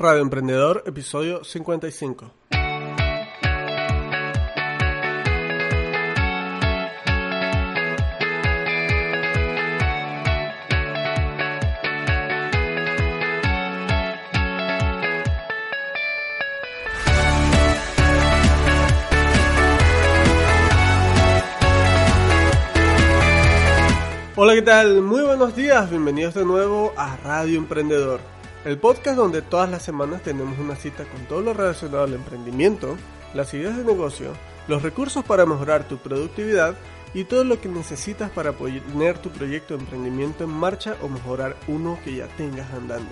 Radio 0.00 0.22
Emprendedor, 0.22 0.82
episodio 0.86 1.44
55. 1.44 2.32
Hola, 24.34 24.54
¿qué 24.54 24.62
tal? 24.62 25.02
Muy 25.02 25.20
buenos 25.20 25.54
días, 25.54 25.90
bienvenidos 25.90 26.32
de 26.32 26.46
nuevo 26.46 26.94
a 26.96 27.18
Radio 27.18 27.58
Emprendedor, 27.58 28.22
el 28.64 28.78
podcast 28.78 29.16
donde 29.16 29.40
todas 29.40 29.70
las 29.70 29.82
semanas 29.82 30.22
tenemos 30.22 30.58
una 30.58 30.76
cita 30.76 31.04
con 31.04 31.24
todo 31.26 31.40
lo 31.40 31.54
relacionado 31.54 32.04
al 32.04 32.14
emprendimiento, 32.14 32.96
las 33.32 33.54
ideas 33.54 33.76
de 33.76 33.84
negocio, 33.84 34.32
los 34.68 34.82
recursos 34.82 35.24
para 35.24 35.46
mejorar 35.46 35.88
tu 35.88 35.96
productividad 35.96 36.74
y 37.14 37.24
todo 37.24 37.42
lo 37.44 37.60
que 37.60 37.68
necesitas 37.68 38.30
para 38.30 38.52
poner 38.52 39.18
tu 39.18 39.30
proyecto 39.30 39.74
de 39.74 39.80
emprendimiento 39.80 40.44
en 40.44 40.50
marcha 40.50 40.96
o 41.02 41.08
mejorar 41.08 41.56
uno 41.68 41.98
que 42.04 42.16
ya 42.16 42.26
tengas 42.36 42.70
andando. 42.72 43.10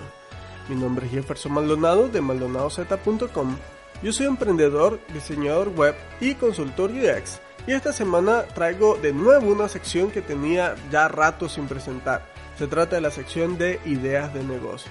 Mi 0.68 0.76
nombre 0.76 1.06
es 1.06 1.12
Jefferson 1.12 1.52
Maldonado 1.52 2.08
de 2.08 2.20
maldonadozeta.com. 2.20 3.56
Yo 4.02 4.12
soy 4.12 4.26
emprendedor, 4.26 5.00
diseñador 5.12 5.70
web 5.70 5.94
y 6.20 6.34
consultor 6.34 6.90
UX 6.90 7.40
y 7.66 7.72
esta 7.72 7.92
semana 7.92 8.42
traigo 8.54 8.96
de 8.96 9.12
nuevo 9.12 9.50
una 9.50 9.68
sección 9.68 10.10
que 10.10 10.22
tenía 10.22 10.74
ya 10.92 11.08
rato 11.08 11.48
sin 11.48 11.66
presentar. 11.66 12.26
Se 12.58 12.66
trata 12.66 12.96
de 12.96 13.02
la 13.02 13.10
sección 13.10 13.56
de 13.56 13.80
ideas 13.84 14.32
de 14.34 14.44
negocio. 14.44 14.90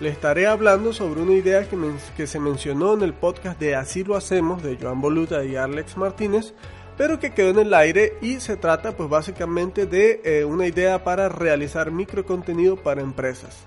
Le 0.00 0.10
estaré 0.10 0.46
hablando 0.46 0.92
sobre 0.92 1.22
una 1.22 1.32
idea 1.32 1.68
que, 1.68 1.76
que 2.16 2.28
se 2.28 2.38
mencionó 2.38 2.94
en 2.94 3.02
el 3.02 3.14
podcast 3.14 3.58
de 3.58 3.74
Así 3.74 4.04
lo 4.04 4.14
hacemos 4.14 4.62
de 4.62 4.78
Joan 4.80 5.00
Boluta 5.00 5.44
y 5.44 5.56
Alex 5.56 5.96
Martínez, 5.96 6.54
pero 6.96 7.18
que 7.18 7.34
quedó 7.34 7.50
en 7.50 7.58
el 7.58 7.74
aire 7.74 8.14
y 8.22 8.38
se 8.38 8.56
trata 8.56 8.96
pues 8.96 9.08
básicamente 9.08 9.86
de 9.86 10.20
eh, 10.22 10.44
una 10.44 10.68
idea 10.68 11.02
para 11.02 11.28
realizar 11.28 11.90
microcontenido 11.90 12.76
para 12.76 13.00
empresas. 13.00 13.66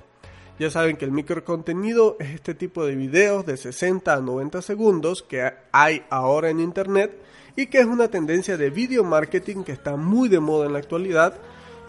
Ya 0.58 0.72
saben 0.72 0.96
que 0.96 1.04
el 1.04 1.12
microcontenido 1.12 2.16
es 2.18 2.30
este 2.36 2.54
tipo 2.54 2.86
de 2.86 2.96
videos 2.96 3.46
de 3.46 3.58
60 3.58 4.14
a 4.14 4.22
90 4.22 4.62
segundos 4.62 5.24
que 5.24 5.52
hay 5.74 6.04
ahora 6.10 6.50
en 6.50 6.62
internet 6.62 7.12
y 7.58 7.66
que 7.66 7.80
es 7.80 7.86
una 7.86 8.08
tendencia 8.08 8.56
de 8.56 8.70
video 8.70 9.04
marketing 9.04 9.64
que 9.64 9.74
está 9.74 9.98
muy 9.98 10.30
de 10.30 10.40
moda 10.40 10.68
en 10.68 10.74
la 10.74 10.80
actualidad. 10.80 11.34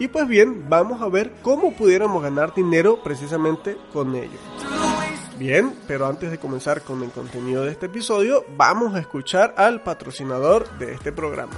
Y 0.03 0.09
pues 0.09 0.27
bien, 0.27 0.65
vamos 0.67 1.01
a 1.01 1.07
ver 1.07 1.31
cómo 1.41 1.71
pudiéramos 1.71 2.21
ganar 2.21 2.53
dinero 2.53 3.01
precisamente 3.01 3.77
con 3.93 4.13
ello. 4.13 4.37
Bien, 5.39 5.73
pero 5.87 6.07
antes 6.07 6.29
de 6.29 6.37
comenzar 6.37 6.81
con 6.81 7.01
el 7.03 7.09
contenido 7.09 7.63
de 7.63 7.71
este 7.71 7.85
episodio, 7.85 8.43
vamos 8.57 8.93
a 8.95 8.99
escuchar 8.99 9.55
al 9.55 9.81
patrocinador 9.81 10.77
de 10.77 10.91
este 10.91 11.13
programa. 11.13 11.53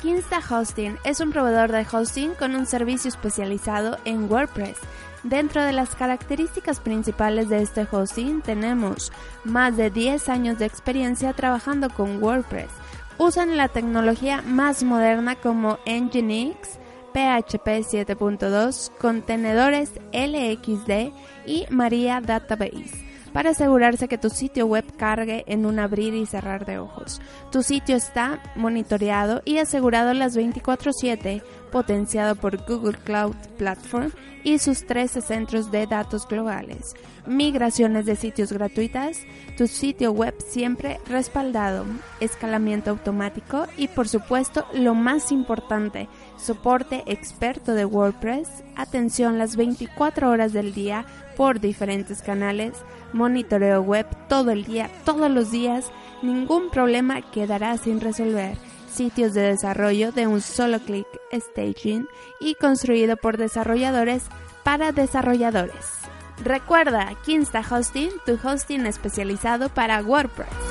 Kinsta 0.00 0.40
Hosting 0.48 0.96
es 1.04 1.20
un 1.20 1.30
proveedor 1.30 1.70
de 1.72 1.86
hosting 1.92 2.30
con 2.36 2.54
un 2.54 2.64
servicio 2.64 3.10
especializado 3.10 3.98
en 4.06 4.32
WordPress 4.32 4.78
Dentro 5.24 5.62
de 5.62 5.72
las 5.72 5.94
características 5.94 6.80
principales 6.80 7.48
de 7.48 7.62
este 7.62 7.86
hosting 7.90 8.42
tenemos 8.42 9.10
más 9.42 9.74
de 9.76 9.90
10 9.90 10.28
años 10.28 10.58
de 10.58 10.66
experiencia 10.66 11.32
trabajando 11.32 11.88
con 11.88 12.22
WordPress. 12.22 12.68
Usan 13.16 13.56
la 13.56 13.68
tecnología 13.68 14.42
más 14.42 14.82
moderna 14.82 15.36
como 15.36 15.78
Nginx, 15.86 16.78
PHP 17.14 17.66
7.2, 17.66 18.90
contenedores 18.98 19.92
LXD 20.12 21.12
y 21.46 21.64
Maria 21.70 22.20
Database 22.20 23.03
para 23.34 23.50
asegurarse 23.50 24.06
que 24.06 24.16
tu 24.16 24.30
sitio 24.30 24.64
web 24.66 24.84
cargue 24.96 25.42
en 25.48 25.66
un 25.66 25.80
abrir 25.80 26.14
y 26.14 26.24
cerrar 26.24 26.64
de 26.64 26.78
ojos. 26.78 27.20
Tu 27.50 27.64
sitio 27.64 27.96
está 27.96 28.40
monitoreado 28.54 29.42
y 29.44 29.58
asegurado 29.58 30.14
las 30.14 30.36
24/7 30.36 31.42
potenciado 31.72 32.36
por 32.36 32.64
Google 32.64 32.96
Cloud 33.04 33.34
Platform 33.58 34.12
y 34.44 34.58
sus 34.60 34.86
13 34.86 35.20
centros 35.20 35.72
de 35.72 35.86
datos 35.88 36.28
globales, 36.28 36.94
migraciones 37.26 38.06
de 38.06 38.14
sitios 38.14 38.52
gratuitas, 38.52 39.18
tu 39.56 39.66
sitio 39.66 40.12
web 40.12 40.34
siempre 40.38 41.00
respaldado, 41.08 41.84
escalamiento 42.20 42.90
automático 42.90 43.66
y 43.76 43.88
por 43.88 44.06
supuesto 44.06 44.64
lo 44.74 44.94
más 44.94 45.32
importante, 45.32 46.08
soporte 46.36 47.02
experto 47.06 47.72
de 47.72 47.86
WordPress, 47.86 48.48
atención 48.76 49.38
las 49.38 49.56
24 49.56 50.30
horas 50.30 50.52
del 50.52 50.74
día 50.74 51.06
por 51.36 51.60
diferentes 51.60 52.22
canales, 52.22 52.74
monitoreo 53.12 53.80
web 53.82 54.06
todo 54.28 54.50
el 54.50 54.64
día, 54.64 54.90
todos 55.04 55.30
los 55.30 55.50
días, 55.50 55.90
ningún 56.22 56.70
problema 56.70 57.22
quedará 57.30 57.76
sin 57.78 58.00
resolver 58.00 58.56
sitios 58.94 59.34
de 59.34 59.42
desarrollo 59.42 60.12
de 60.12 60.26
un 60.26 60.40
solo 60.40 60.78
clic 60.78 61.06
staging 61.32 62.06
y 62.40 62.54
construido 62.54 63.16
por 63.16 63.36
desarrolladores 63.36 64.24
para 64.62 64.92
desarrolladores. 64.92 66.04
Recuerda, 66.42 67.12
Kinsta 67.24 67.62
Hosting, 67.68 68.10
tu 68.24 68.38
hosting 68.42 68.86
especializado 68.86 69.68
para 69.68 70.02
WordPress. 70.02 70.63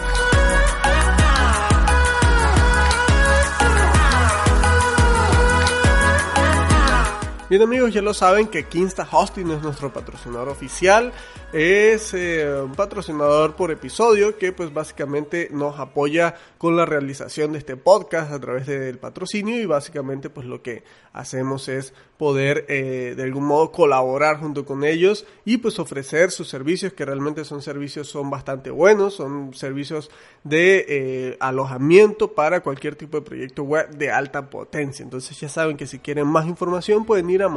Bien 7.50 7.62
amigos, 7.62 7.94
ya 7.94 8.02
lo 8.02 8.14
saben 8.14 8.48
que 8.48 8.64
Kinsta 8.64 9.06
Hosting 9.12 9.52
es 9.52 9.62
nuestro 9.62 9.92
patrocinador 9.92 10.48
oficial. 10.48 11.12
Es 11.52 12.14
eh, 12.14 12.50
un 12.64 12.72
patrocinador 12.74 13.56
por 13.58 13.70
episodio 13.70 14.38
que 14.38 14.54
pues 14.54 14.74
básicamente 14.74 15.50
nos 15.52 15.78
apoya 15.78 16.36
con 16.58 16.78
la 16.78 16.86
realización 16.86 17.52
de 17.52 17.60
este 17.60 17.76
podcast 17.76 18.32
a 18.32 18.40
través 18.40 18.66
del 18.66 18.98
patrocinio 18.98 19.60
y 19.60 19.66
básicamente 19.66 20.30
pues 20.30 20.48
lo 20.48 20.64
que 20.64 20.84
hacemos 21.12 21.68
es 21.68 21.94
poder 22.18 22.66
eh, 22.70 23.14
de 23.16 23.24
algún 23.24 23.44
modo 23.44 23.72
colaborar 23.72 24.40
junto 24.40 24.66
con 24.66 24.86
ellos 24.86 25.26
y 25.44 25.58
pues 25.58 25.78
ofrecer 25.80 26.32
sus 26.32 26.48
servicios 26.48 26.94
que 26.94 27.06
realmente 27.06 27.44
son 27.44 27.62
servicios 27.62 28.08
son 28.08 28.30
bastante 28.30 28.72
buenos, 28.72 29.16
son 29.16 29.54
servicios 29.54 30.10
de 30.44 30.86
eh, 30.88 31.38
alojamiento 31.40 32.34
para 32.34 32.62
cualquier 32.62 32.96
tipo 32.96 33.18
de 33.18 33.26
proyecto 33.26 33.64
web 33.64 33.90
de 33.90 34.12
alta 34.12 34.50
potencia. 34.50 35.04
Entonces 35.04 35.40
ya 35.40 35.50
saben 35.50 35.78
que 35.78 35.88
si 35.88 36.00
quieren 36.00 36.28
más 36.28 36.46
información 36.46 37.06
pueden 37.06 37.30
ir 37.30 37.44
a 37.44 37.50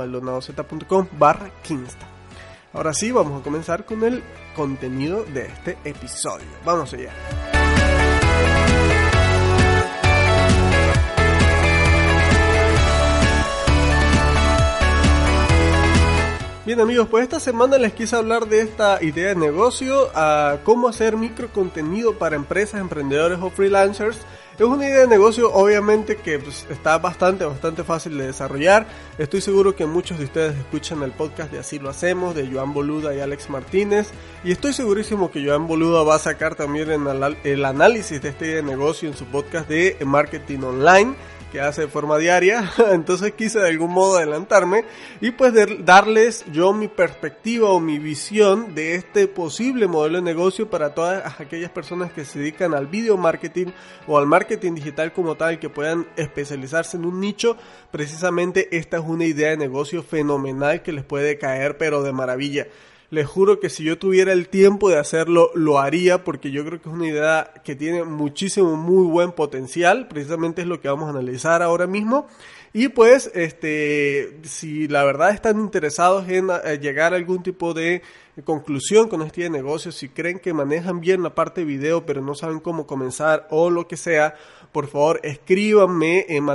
Kinsta. 1.62 2.06
Ahora 2.72 2.92
sí, 2.92 3.10
vamos 3.10 3.40
a 3.40 3.44
comenzar 3.44 3.86
con 3.86 4.04
el 4.04 4.22
contenido 4.54 5.24
de 5.24 5.46
este 5.46 5.78
episodio. 5.84 6.46
Vamos 6.64 6.92
allá. 6.92 7.12
Bien 16.66 16.80
amigos, 16.80 17.06
pues 17.08 17.22
esta 17.22 17.38
semana 17.38 17.78
les 17.78 17.92
quise 17.92 18.16
hablar 18.16 18.48
de 18.48 18.60
esta 18.60 19.00
idea 19.00 19.28
de 19.28 19.36
negocio, 19.36 20.10
a 20.16 20.58
cómo 20.64 20.88
hacer 20.88 21.16
microcontenido 21.16 22.18
para 22.18 22.34
empresas, 22.34 22.80
emprendedores 22.80 23.38
o 23.40 23.50
freelancers 23.50 24.18
es 24.58 24.64
una 24.64 24.86
idea 24.86 25.00
de 25.00 25.06
negocio 25.06 25.52
obviamente 25.52 26.16
que 26.16 26.38
pues, 26.38 26.66
está 26.70 26.96
bastante, 26.96 27.44
bastante 27.44 27.84
fácil 27.84 28.16
de 28.16 28.28
desarrollar. 28.28 28.86
Estoy 29.18 29.42
seguro 29.42 29.76
que 29.76 29.84
muchos 29.84 30.18
de 30.18 30.24
ustedes 30.24 30.56
escuchan 30.56 31.02
el 31.02 31.12
podcast 31.12 31.52
de 31.52 31.58
Así 31.58 31.78
lo 31.78 31.90
hacemos, 31.90 32.34
de 32.34 32.46
Joan 32.50 32.72
Boluda 32.72 33.14
y 33.14 33.20
Alex 33.20 33.50
Martínez. 33.50 34.12
Y 34.44 34.52
estoy 34.52 34.72
segurísimo 34.72 35.30
que 35.30 35.44
Joan 35.44 35.66
Boluda 35.66 36.04
va 36.04 36.14
a 36.14 36.18
sacar 36.18 36.54
también 36.54 36.88
el 37.44 37.64
análisis 37.66 38.22
de 38.22 38.30
esta 38.30 38.46
idea 38.46 38.56
de 38.56 38.62
negocio 38.62 39.10
en 39.10 39.16
su 39.16 39.26
podcast 39.26 39.68
de 39.68 39.98
Marketing 40.06 40.60
Online 40.60 41.14
hace 41.60 41.82
de 41.82 41.88
forma 41.88 42.18
diaria, 42.18 42.72
entonces 42.92 43.32
quise 43.32 43.58
de 43.58 43.68
algún 43.68 43.92
modo 43.92 44.16
adelantarme 44.16 44.84
y 45.20 45.30
pues 45.30 45.52
darles 45.84 46.44
yo 46.52 46.72
mi 46.72 46.88
perspectiva 46.88 47.70
o 47.70 47.80
mi 47.80 47.98
visión 47.98 48.74
de 48.74 48.94
este 48.94 49.28
posible 49.28 49.86
modelo 49.86 50.18
de 50.18 50.22
negocio 50.22 50.68
para 50.70 50.94
todas 50.94 51.40
aquellas 51.40 51.70
personas 51.70 52.12
que 52.12 52.24
se 52.24 52.38
dedican 52.38 52.74
al 52.74 52.86
video 52.86 53.16
marketing 53.16 53.66
o 54.06 54.18
al 54.18 54.26
marketing 54.26 54.74
digital 54.74 55.12
como 55.12 55.36
tal 55.36 55.58
que 55.58 55.68
puedan 55.68 56.06
especializarse 56.16 56.96
en 56.96 57.04
un 57.04 57.20
nicho, 57.20 57.56
precisamente 57.90 58.76
esta 58.76 58.98
es 58.98 59.04
una 59.04 59.24
idea 59.24 59.50
de 59.50 59.56
negocio 59.56 60.02
fenomenal 60.02 60.82
que 60.82 60.92
les 60.92 61.04
puede 61.04 61.38
caer 61.38 61.76
pero 61.78 62.02
de 62.02 62.12
maravilla. 62.12 62.66
Les 63.10 63.26
juro 63.26 63.60
que 63.60 63.70
si 63.70 63.84
yo 63.84 63.98
tuviera 63.98 64.32
el 64.32 64.48
tiempo 64.48 64.88
de 64.90 64.98
hacerlo, 64.98 65.50
lo 65.54 65.78
haría 65.78 66.24
porque 66.24 66.50
yo 66.50 66.64
creo 66.64 66.80
que 66.80 66.88
es 66.88 66.94
una 66.94 67.06
idea 67.06 67.52
que 67.64 67.76
tiene 67.76 68.02
muchísimo, 68.02 68.74
muy 68.76 69.06
buen 69.06 69.30
potencial. 69.32 70.08
Precisamente 70.08 70.62
es 70.62 70.68
lo 70.68 70.80
que 70.80 70.88
vamos 70.88 71.06
a 71.06 71.10
analizar 71.10 71.62
ahora 71.62 71.86
mismo. 71.86 72.26
Y 72.72 72.88
pues, 72.88 73.30
este, 73.34 74.38
si 74.42 74.88
la 74.88 75.04
verdad 75.04 75.30
están 75.30 75.60
interesados 75.60 76.28
en 76.28 76.50
eh, 76.50 76.78
llegar 76.78 77.14
a 77.14 77.16
algún 77.16 77.42
tipo 77.42 77.72
de 77.72 78.02
conclusión 78.44 79.08
con 79.08 79.22
este 79.22 79.48
negocio, 79.48 79.92
si 79.92 80.08
creen 80.08 80.38
que 80.38 80.52
manejan 80.52 81.00
bien 81.00 81.22
la 81.22 81.34
parte 81.34 81.62
de 81.62 81.66
video 81.66 82.04
pero 82.04 82.20
no 82.20 82.34
saben 82.34 82.60
cómo 82.60 82.86
comenzar 82.86 83.46
o 83.50 83.70
lo 83.70 83.88
que 83.88 83.96
sea, 83.96 84.34
por 84.76 84.88
favor 84.88 85.20
escríbanme 85.22 86.26
en, 86.28 86.46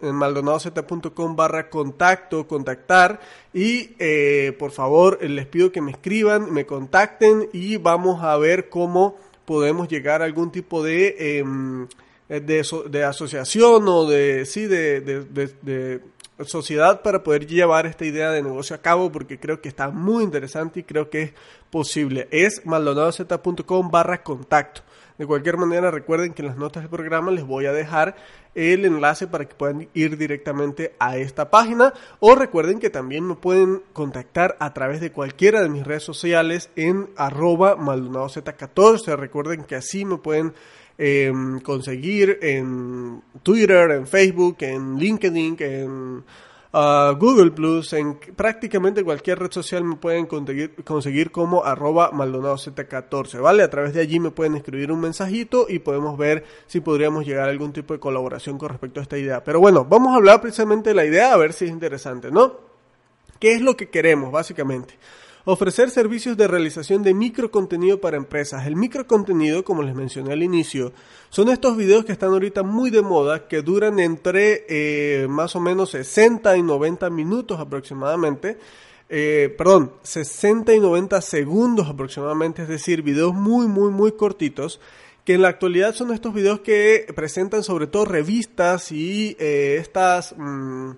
en 0.00 0.14
maldonadozcom 0.16 1.36
barra 1.36 1.70
contacto, 1.70 2.48
contactar 2.48 3.20
y 3.54 3.94
eh, 4.00 4.52
por 4.58 4.72
favor 4.72 5.22
les 5.22 5.46
pido 5.46 5.70
que 5.70 5.80
me 5.80 5.92
escriban, 5.92 6.52
me 6.52 6.66
contacten 6.66 7.48
y 7.52 7.76
vamos 7.76 8.24
a 8.24 8.36
ver 8.36 8.68
cómo 8.68 9.16
podemos 9.44 9.86
llegar 9.86 10.22
a 10.22 10.24
algún 10.24 10.50
tipo 10.50 10.82
de... 10.82 11.38
Em, 11.38 11.86
de, 12.28 13.04
asociación 13.04 13.86
o 13.86 14.06
de, 14.06 14.44
sí, 14.44 14.66
de, 14.66 15.00
de, 15.00 16.00
sociedad 16.44 17.02
para 17.02 17.22
poder 17.22 17.46
llevar 17.46 17.86
esta 17.86 18.04
idea 18.04 18.30
de 18.30 18.42
negocio 18.42 18.74
a 18.74 18.80
cabo 18.80 19.12
porque 19.12 19.38
creo 19.38 19.60
que 19.60 19.68
está 19.68 19.90
muy 19.90 20.24
interesante 20.24 20.80
y 20.80 20.82
creo 20.82 21.10
que 21.10 21.22
es 21.22 21.32
posible. 21.70 22.26
Es 22.32 22.66
maldonadozcom 22.66 23.88
barra 23.88 24.24
contacto. 24.24 24.82
De 25.18 25.26
cualquier 25.26 25.56
manera, 25.56 25.90
recuerden 25.90 26.32
que 26.32 26.42
en 26.42 26.48
las 26.48 26.56
notas 26.56 26.82
del 26.82 26.90
programa 26.90 27.30
les 27.30 27.44
voy 27.44 27.66
a 27.66 27.72
dejar 27.72 28.16
el 28.54 28.84
enlace 28.84 29.26
para 29.26 29.46
que 29.46 29.54
puedan 29.54 29.88
ir 29.94 30.16
directamente 30.16 30.94
a 30.98 31.16
esta 31.16 31.50
página. 31.50 31.92
O 32.20 32.34
recuerden 32.34 32.78
que 32.78 32.90
también 32.90 33.26
me 33.26 33.34
pueden 33.34 33.82
contactar 33.92 34.56
a 34.58 34.72
través 34.72 35.00
de 35.00 35.12
cualquiera 35.12 35.62
de 35.62 35.68
mis 35.68 35.86
redes 35.86 36.02
sociales 36.02 36.70
en 36.76 37.10
arroba 37.16 37.76
maldonadoz14. 37.76 39.16
Recuerden 39.16 39.64
que 39.64 39.76
así 39.76 40.04
me 40.04 40.16
pueden 40.16 40.54
em, 40.98 41.60
conseguir 41.60 42.38
en 42.42 43.22
Twitter, 43.42 43.90
en 43.92 44.06
Facebook, 44.06 44.56
en 44.60 44.98
LinkedIn, 44.98 45.56
en 45.60 46.24
Google 46.72 47.50
Plus, 47.50 47.92
en 47.92 48.18
prácticamente 48.18 49.04
cualquier 49.04 49.38
red 49.38 49.50
social 49.52 49.84
me 49.84 49.96
pueden 49.96 50.24
conseguir, 50.24 50.74
conseguir 50.84 51.30
como 51.30 51.64
arroba 51.64 52.10
maldonado14, 52.12 53.42
¿vale? 53.42 53.62
A 53.62 53.68
través 53.68 53.92
de 53.92 54.00
allí 54.00 54.18
me 54.18 54.30
pueden 54.30 54.54
escribir 54.54 54.90
un 54.90 55.00
mensajito 55.00 55.66
y 55.68 55.80
podemos 55.80 56.16
ver 56.16 56.44
si 56.66 56.80
podríamos 56.80 57.26
llegar 57.26 57.48
a 57.48 57.52
algún 57.52 57.74
tipo 57.74 57.92
de 57.92 58.00
colaboración 58.00 58.56
con 58.56 58.70
respecto 58.70 59.00
a 59.00 59.02
esta 59.02 59.18
idea. 59.18 59.44
Pero 59.44 59.60
bueno, 59.60 59.84
vamos 59.84 60.12
a 60.12 60.16
hablar 60.16 60.40
precisamente 60.40 60.90
de 60.90 60.94
la 60.94 61.04
idea, 61.04 61.34
a 61.34 61.36
ver 61.36 61.52
si 61.52 61.66
es 61.66 61.70
interesante, 61.70 62.30
¿no? 62.30 62.56
¿Qué 63.38 63.52
es 63.52 63.60
lo 63.60 63.76
que 63.76 63.90
queremos, 63.90 64.32
básicamente? 64.32 64.94
Ofrecer 65.44 65.90
servicios 65.90 66.36
de 66.36 66.46
realización 66.46 67.02
de 67.02 67.14
microcontenido 67.14 68.00
para 68.00 68.16
empresas. 68.16 68.64
El 68.64 68.76
microcontenido, 68.76 69.64
como 69.64 69.82
les 69.82 69.92
mencioné 69.92 70.32
al 70.32 70.42
inicio, 70.44 70.92
son 71.30 71.48
estos 71.48 71.76
videos 71.76 72.04
que 72.04 72.12
están 72.12 72.30
ahorita 72.30 72.62
muy 72.62 72.90
de 72.90 73.02
moda, 73.02 73.48
que 73.48 73.60
duran 73.60 73.98
entre 73.98 74.64
eh, 74.68 75.26
más 75.28 75.56
o 75.56 75.60
menos 75.60 75.90
60 75.90 76.56
y 76.56 76.62
90 76.62 77.10
minutos 77.10 77.58
aproximadamente. 77.58 78.56
Eh, 79.08 79.52
perdón, 79.58 79.92
60 80.04 80.74
y 80.74 80.80
90 80.80 81.20
segundos 81.20 81.88
aproximadamente, 81.88 82.62
es 82.62 82.68
decir, 82.68 83.02
videos 83.02 83.34
muy, 83.34 83.66
muy, 83.66 83.90
muy 83.90 84.12
cortitos 84.12 84.80
que 85.24 85.34
en 85.34 85.42
la 85.42 85.48
actualidad 85.48 85.94
son 85.94 86.12
estos 86.12 86.34
videos 86.34 86.60
que 86.60 87.06
presentan 87.14 87.64
sobre 87.64 87.88
todo 87.88 88.04
revistas 88.04 88.92
y 88.92 89.36
eh, 89.40 89.78
estas... 89.80 90.36
Mm, 90.36 90.92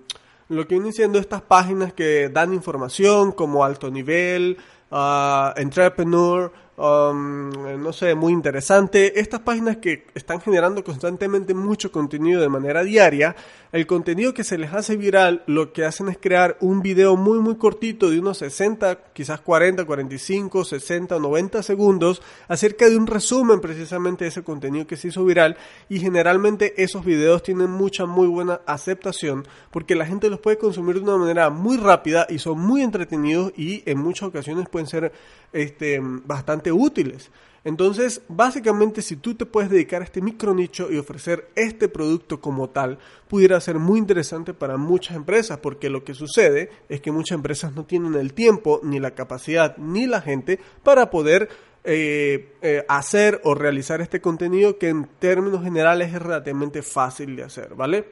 lo 0.49 0.67
que 0.67 0.75
vienen 0.75 0.93
siendo 0.93 1.19
estas 1.19 1.41
páginas 1.41 1.93
que 1.93 2.29
dan 2.29 2.53
información 2.53 3.31
como 3.31 3.63
alto 3.63 3.89
nivel, 3.89 4.57
uh, 4.91 5.57
entrepreneur, 5.59 6.51
Um, 6.77 7.51
no 7.81 7.93
sé, 7.93 8.15
muy 8.15 8.33
interesante. 8.33 9.17
Estas 9.21 9.39
páginas 9.39 9.77
que 9.77 10.07
están 10.13 10.41
generando 10.41 10.83
constantemente 10.83 11.53
mucho 11.53 11.89
contenido 11.89 12.41
de 12.41 12.49
manera 12.49 12.83
diaria, 12.83 13.33
el 13.71 13.87
contenido 13.87 14.33
que 14.33 14.43
se 14.43 14.57
les 14.57 14.73
hace 14.73 14.97
viral, 14.97 15.43
lo 15.47 15.71
que 15.71 15.85
hacen 15.85 16.09
es 16.09 16.17
crear 16.17 16.57
un 16.59 16.81
video 16.81 17.15
muy 17.15 17.39
muy 17.39 17.55
cortito 17.55 18.09
de 18.09 18.19
unos 18.19 18.39
60, 18.39 19.05
quizás 19.13 19.39
40, 19.39 19.85
45, 19.85 20.65
60 20.65 21.15
o 21.15 21.19
90 21.19 21.63
segundos 21.63 22.21
acerca 22.49 22.89
de 22.89 22.97
un 22.97 23.07
resumen 23.07 23.61
precisamente 23.61 24.25
de 24.25 24.29
ese 24.29 24.43
contenido 24.43 24.85
que 24.85 24.97
se 24.97 25.07
hizo 25.07 25.23
viral 25.23 25.55
y 25.87 25.99
generalmente 25.99 26.81
esos 26.83 27.05
videos 27.05 27.41
tienen 27.41 27.71
mucha 27.71 28.05
muy 28.05 28.27
buena 28.27 28.59
aceptación 28.65 29.47
porque 29.71 29.95
la 29.95 30.05
gente 30.05 30.29
los 30.29 30.39
puede 30.39 30.57
consumir 30.57 30.95
de 30.95 31.03
una 31.03 31.17
manera 31.17 31.49
muy 31.49 31.77
rápida 31.77 32.27
y 32.29 32.39
son 32.39 32.59
muy 32.59 32.81
entretenidos 32.81 33.53
y 33.55 33.83
en 33.89 33.97
muchas 33.97 34.27
ocasiones 34.27 34.67
pueden 34.69 34.87
ser 34.87 35.13
este, 35.55 35.99
bastante 36.01 36.71
útiles. 36.71 37.31
Entonces, 37.63 38.21
básicamente, 38.27 39.01
si 39.01 39.15
tú 39.15 39.33
te 39.33 39.47
puedes 39.47 39.71
dedicar 39.71 40.01
a 40.01 40.05
este 40.05 40.21
micro 40.21 40.53
nicho 40.53 40.91
y 40.91 40.97
ofrecer 40.97 41.49
este 41.55 41.89
producto 41.89 42.39
como 42.39 42.69
tal, 42.69 42.99
pudiera 43.27 43.59
ser 43.59 43.79
muy 43.79 43.97
interesante 43.97 44.53
para 44.53 44.77
muchas 44.77 45.15
empresas, 45.15 45.57
porque 45.57 45.89
lo 45.89 46.03
que 46.03 46.13
sucede 46.13 46.69
es 46.89 47.01
que 47.01 47.11
muchas 47.11 47.37
empresas 47.37 47.73
no 47.73 47.85
tienen 47.85 48.13
el 48.13 48.33
tiempo, 48.33 48.81
ni 48.83 48.99
la 48.99 49.15
capacidad, 49.15 49.75
ni 49.77 50.05
la 50.05 50.21
gente 50.21 50.59
para 50.83 51.09
poder 51.09 51.49
eh, 51.83 52.53
eh, 52.61 52.85
hacer 52.87 53.41
o 53.43 53.55
realizar 53.55 53.99
este 53.99 54.21
contenido 54.21 54.77
que 54.77 54.89
en 54.89 55.07
términos 55.17 55.63
generales 55.63 56.13
es 56.13 56.21
relativamente 56.21 56.83
fácil 56.83 57.35
de 57.35 57.43
hacer, 57.43 57.73
¿vale? 57.73 58.05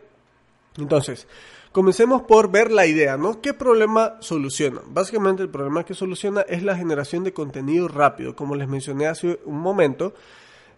Entonces, 0.78 1.28
Comencemos 1.74 2.22
por 2.22 2.52
ver 2.52 2.72
la 2.72 2.86
idea, 2.86 3.18
¿no? 3.18 3.42
¿Qué 3.42 3.52
problema 3.52 4.18
soluciona? 4.20 4.82
Básicamente 4.86 5.42
el 5.42 5.50
problema 5.50 5.84
que 5.84 5.96
soluciona 5.96 6.42
es 6.42 6.62
la 6.62 6.78
generación 6.78 7.24
de 7.24 7.34
contenido 7.34 7.88
rápido. 7.88 8.36
Como 8.36 8.54
les 8.54 8.68
mencioné 8.68 9.08
hace 9.08 9.40
un 9.44 9.58
momento, 9.58 10.14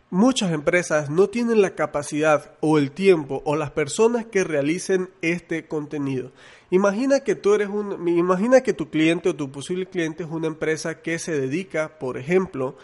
muchas 0.10 0.54
empresas 0.54 1.10
no 1.10 1.28
tienen 1.28 1.62
la 1.62 1.76
capacidad 1.76 2.54
o 2.62 2.78
el 2.78 2.92
tiempo 2.92 3.42
o 3.44 3.58
las 3.58 3.72
personas 3.72 4.26
que 4.26 4.46
realicen 4.46 5.10
este 5.22 5.68
contenido. 5.68 6.32
Imagina 6.70 7.20
que 7.20 7.36
tú 7.36 7.56
eres 7.56 7.68
un 7.68 8.08
imagina 8.08 8.62
que 8.62 8.72
tu 8.72 8.90
cliente 8.90 9.28
o 9.28 9.36
tu 9.36 9.52
posible 9.52 9.88
cliente 9.88 10.24
es 10.24 10.30
una 10.30 10.48
empresa 10.48 11.02
que 11.02 11.20
se 11.20 11.38
dedica, 11.38 12.00
por 12.00 12.18
ejemplo, 12.18 12.78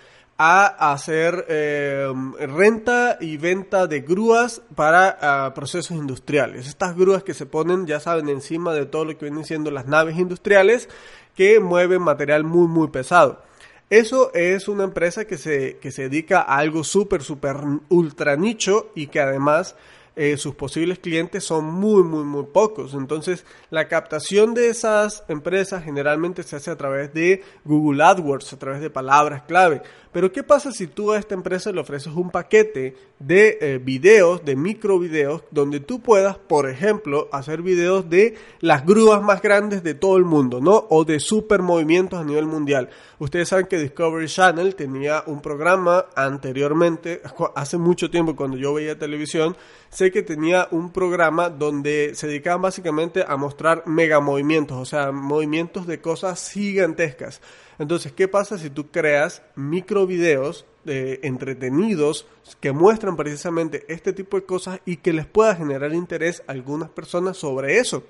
a 0.43 0.91
hacer 0.91 1.45
eh, 1.49 2.11
renta 2.39 3.19
y 3.21 3.37
venta 3.37 3.85
de 3.85 4.01
grúas 4.01 4.63
para 4.73 5.15
ah, 5.21 5.53
procesos 5.53 5.95
industriales. 5.95 6.67
Estas 6.67 6.97
grúas 6.97 7.21
que 7.21 7.35
se 7.35 7.45
ponen, 7.45 7.85
ya 7.85 7.99
saben, 7.99 8.27
encima 8.27 8.73
de 8.73 8.87
todo 8.87 9.05
lo 9.05 9.15
que 9.15 9.25
vienen 9.25 9.45
siendo 9.45 9.69
las 9.69 9.85
naves 9.85 10.17
industriales 10.17 10.89
que 11.35 11.59
mueven 11.59 12.01
material 12.01 12.43
muy, 12.43 12.67
muy 12.67 12.87
pesado. 12.87 13.43
Eso 13.91 14.33
es 14.33 14.67
una 14.67 14.83
empresa 14.83 15.25
que 15.25 15.37
se, 15.37 15.77
que 15.77 15.91
se 15.91 16.09
dedica 16.09 16.41
a 16.41 16.57
algo 16.57 16.83
súper, 16.83 17.21
súper 17.21 17.57
ultra 17.89 18.35
nicho 18.35 18.89
y 18.95 19.07
que 19.07 19.19
además 19.19 19.75
eh, 20.15 20.35
sus 20.37 20.55
posibles 20.55 20.99
clientes 20.99 21.43
son 21.43 21.65
muy, 21.65 22.03
muy, 22.03 22.23
muy 22.23 22.43
pocos. 22.43 22.93
Entonces, 22.93 23.45
la 23.69 23.87
captación 23.87 24.53
de 24.53 24.69
esas 24.69 25.23
empresas 25.29 25.83
generalmente 25.83 26.43
se 26.43 26.57
hace 26.57 26.69
a 26.69 26.77
través 26.77 27.13
de 27.13 27.43
Google 27.63 28.03
AdWords, 28.03 28.53
a 28.53 28.59
través 28.59 28.81
de 28.81 28.89
palabras 28.89 29.43
clave. 29.43 29.81
Pero, 30.11 30.31
¿qué 30.31 30.43
pasa 30.43 30.71
si 30.71 30.87
tú 30.87 31.11
a 31.11 31.19
esta 31.19 31.33
empresa 31.33 31.71
le 31.71 31.79
ofreces 31.79 32.13
un 32.13 32.29
paquete 32.29 32.97
de 33.21 33.57
eh, 33.61 33.77
videos, 33.77 34.43
de 34.43 34.55
micro 34.55 34.97
videos, 34.97 35.43
donde 35.51 35.79
tú 35.79 36.01
puedas, 36.01 36.37
por 36.37 36.69
ejemplo, 36.69 37.29
hacer 37.31 37.61
videos 37.61 38.09
de 38.09 38.35
las 38.59 38.85
grúas 38.85 39.21
más 39.21 39.41
grandes 39.41 39.83
de 39.83 39.93
todo 39.93 40.17
el 40.17 40.25
mundo, 40.25 40.59
¿no? 40.59 40.87
O 40.89 41.05
de 41.05 41.19
super 41.19 41.61
movimientos 41.61 42.19
a 42.19 42.23
nivel 42.23 42.47
mundial. 42.47 42.89
Ustedes 43.19 43.49
saben 43.49 43.67
que 43.67 43.77
Discovery 43.77 44.27
Channel 44.27 44.75
tenía 44.75 45.23
un 45.27 45.41
programa 45.41 46.05
anteriormente, 46.15 47.21
hace 47.55 47.77
mucho 47.77 48.09
tiempo 48.09 48.35
cuando 48.35 48.57
yo 48.57 48.73
veía 48.73 48.97
televisión, 48.97 49.55
sé 49.89 50.11
que 50.11 50.23
tenía 50.23 50.67
un 50.71 50.91
programa 50.91 51.49
donde 51.49 52.15
se 52.15 52.27
dedicaban 52.27 52.63
básicamente 52.63 53.23
a 53.27 53.37
mostrar 53.37 53.83
mega 53.85 54.19
movimientos, 54.19 54.77
o 54.77 54.85
sea, 54.85 55.11
movimientos 55.11 55.85
de 55.85 56.01
cosas 56.01 56.51
gigantescas. 56.51 57.41
Entonces, 57.77 58.11
¿qué 58.11 58.27
pasa 58.27 58.57
si 58.57 58.69
tú 58.69 58.89
creas 58.89 59.43
micro 59.55 60.07
videos 60.07 60.65
eh, 60.85 61.19
entretenidos 61.23 62.27
que 62.59 62.71
muestran 62.71 63.15
precisamente 63.15 63.85
este 63.87 64.13
tipo 64.13 64.37
de 64.37 64.45
cosas 64.45 64.79
y 64.85 64.97
que 64.97 65.13
les 65.13 65.25
pueda 65.25 65.55
generar 65.55 65.93
interés 65.93 66.43
a 66.47 66.51
algunas 66.51 66.89
personas 66.89 67.37
sobre 67.37 67.77
eso? 67.77 68.03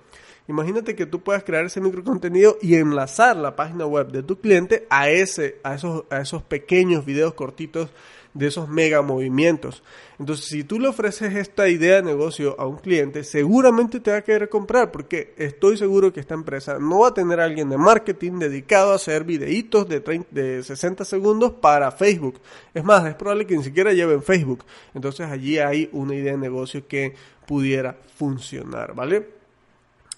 Imagínate 0.48 0.96
que 0.96 1.06
tú 1.06 1.22
puedas 1.22 1.44
crear 1.44 1.66
ese 1.66 1.80
micro 1.82 2.04
contenido 2.04 2.58
y 2.62 2.76
enlazar 2.76 3.38
la 3.38 3.56
página 3.56 3.86
web 3.86 4.12
de 4.12 4.24
tu 4.24 4.40
cliente 4.40 4.88
a, 4.90 5.10
ese, 5.10 5.60
a, 5.64 5.76
esos, 5.76 6.04
a 6.10 6.20
esos 6.20 6.44
pequeños 6.44 7.06
videos 7.06 7.34
cortitos 7.36 7.90
de 8.34 8.48
esos 8.48 8.70
mega 8.70 9.02
movimientos. 9.02 9.84
Entonces, 10.20 10.46
si 10.46 10.64
tú 10.64 10.80
le 10.80 10.88
ofreces 10.88 11.36
esta 11.36 11.68
idea 11.68 11.98
de 11.98 12.04
negocio 12.04 12.56
a 12.60 12.66
un 12.66 12.78
cliente, 12.78 13.24
seguramente 13.24 14.00
te 14.00 14.12
va 14.12 14.18
a 14.18 14.24
querer 14.24 14.50
comprar 14.50 14.92
porque 14.92 15.34
estoy 15.38 15.78
seguro 15.78 16.14
que 16.14 16.20
esta 16.20 16.34
empresa 16.34 16.78
no 16.80 17.00
va 17.00 17.10
a 17.10 17.14
tener 17.14 17.40
a 17.40 17.46
alguien 17.46 17.70
de 17.70 17.78
marketing 17.78 18.40
dedicado 18.40 18.92
a 18.92 18.96
hacer 18.96 19.24
videitos 19.24 19.90
de, 19.90 20.26
de 20.32 20.64
60 20.64 21.04
segundos 21.06 21.54
para 21.54 21.92
Facebook. 21.92 22.40
Es 22.74 22.84
más, 22.84 23.06
es 23.06 23.16
probable 23.16 23.46
que 23.46 23.58
ni 23.58 23.64
siquiera 23.64 23.94
lleven 23.94 24.22
Facebook. 24.22 24.64
Entonces, 24.94 25.28
allí 25.30 25.58
hay 25.58 25.90
una 25.92 26.16
idea 26.16 26.34
de 26.34 26.38
negocio 26.38 26.88
que 26.88 27.16
pudiera 27.46 27.98
funcionar, 28.16 28.94
¿vale? 28.94 29.42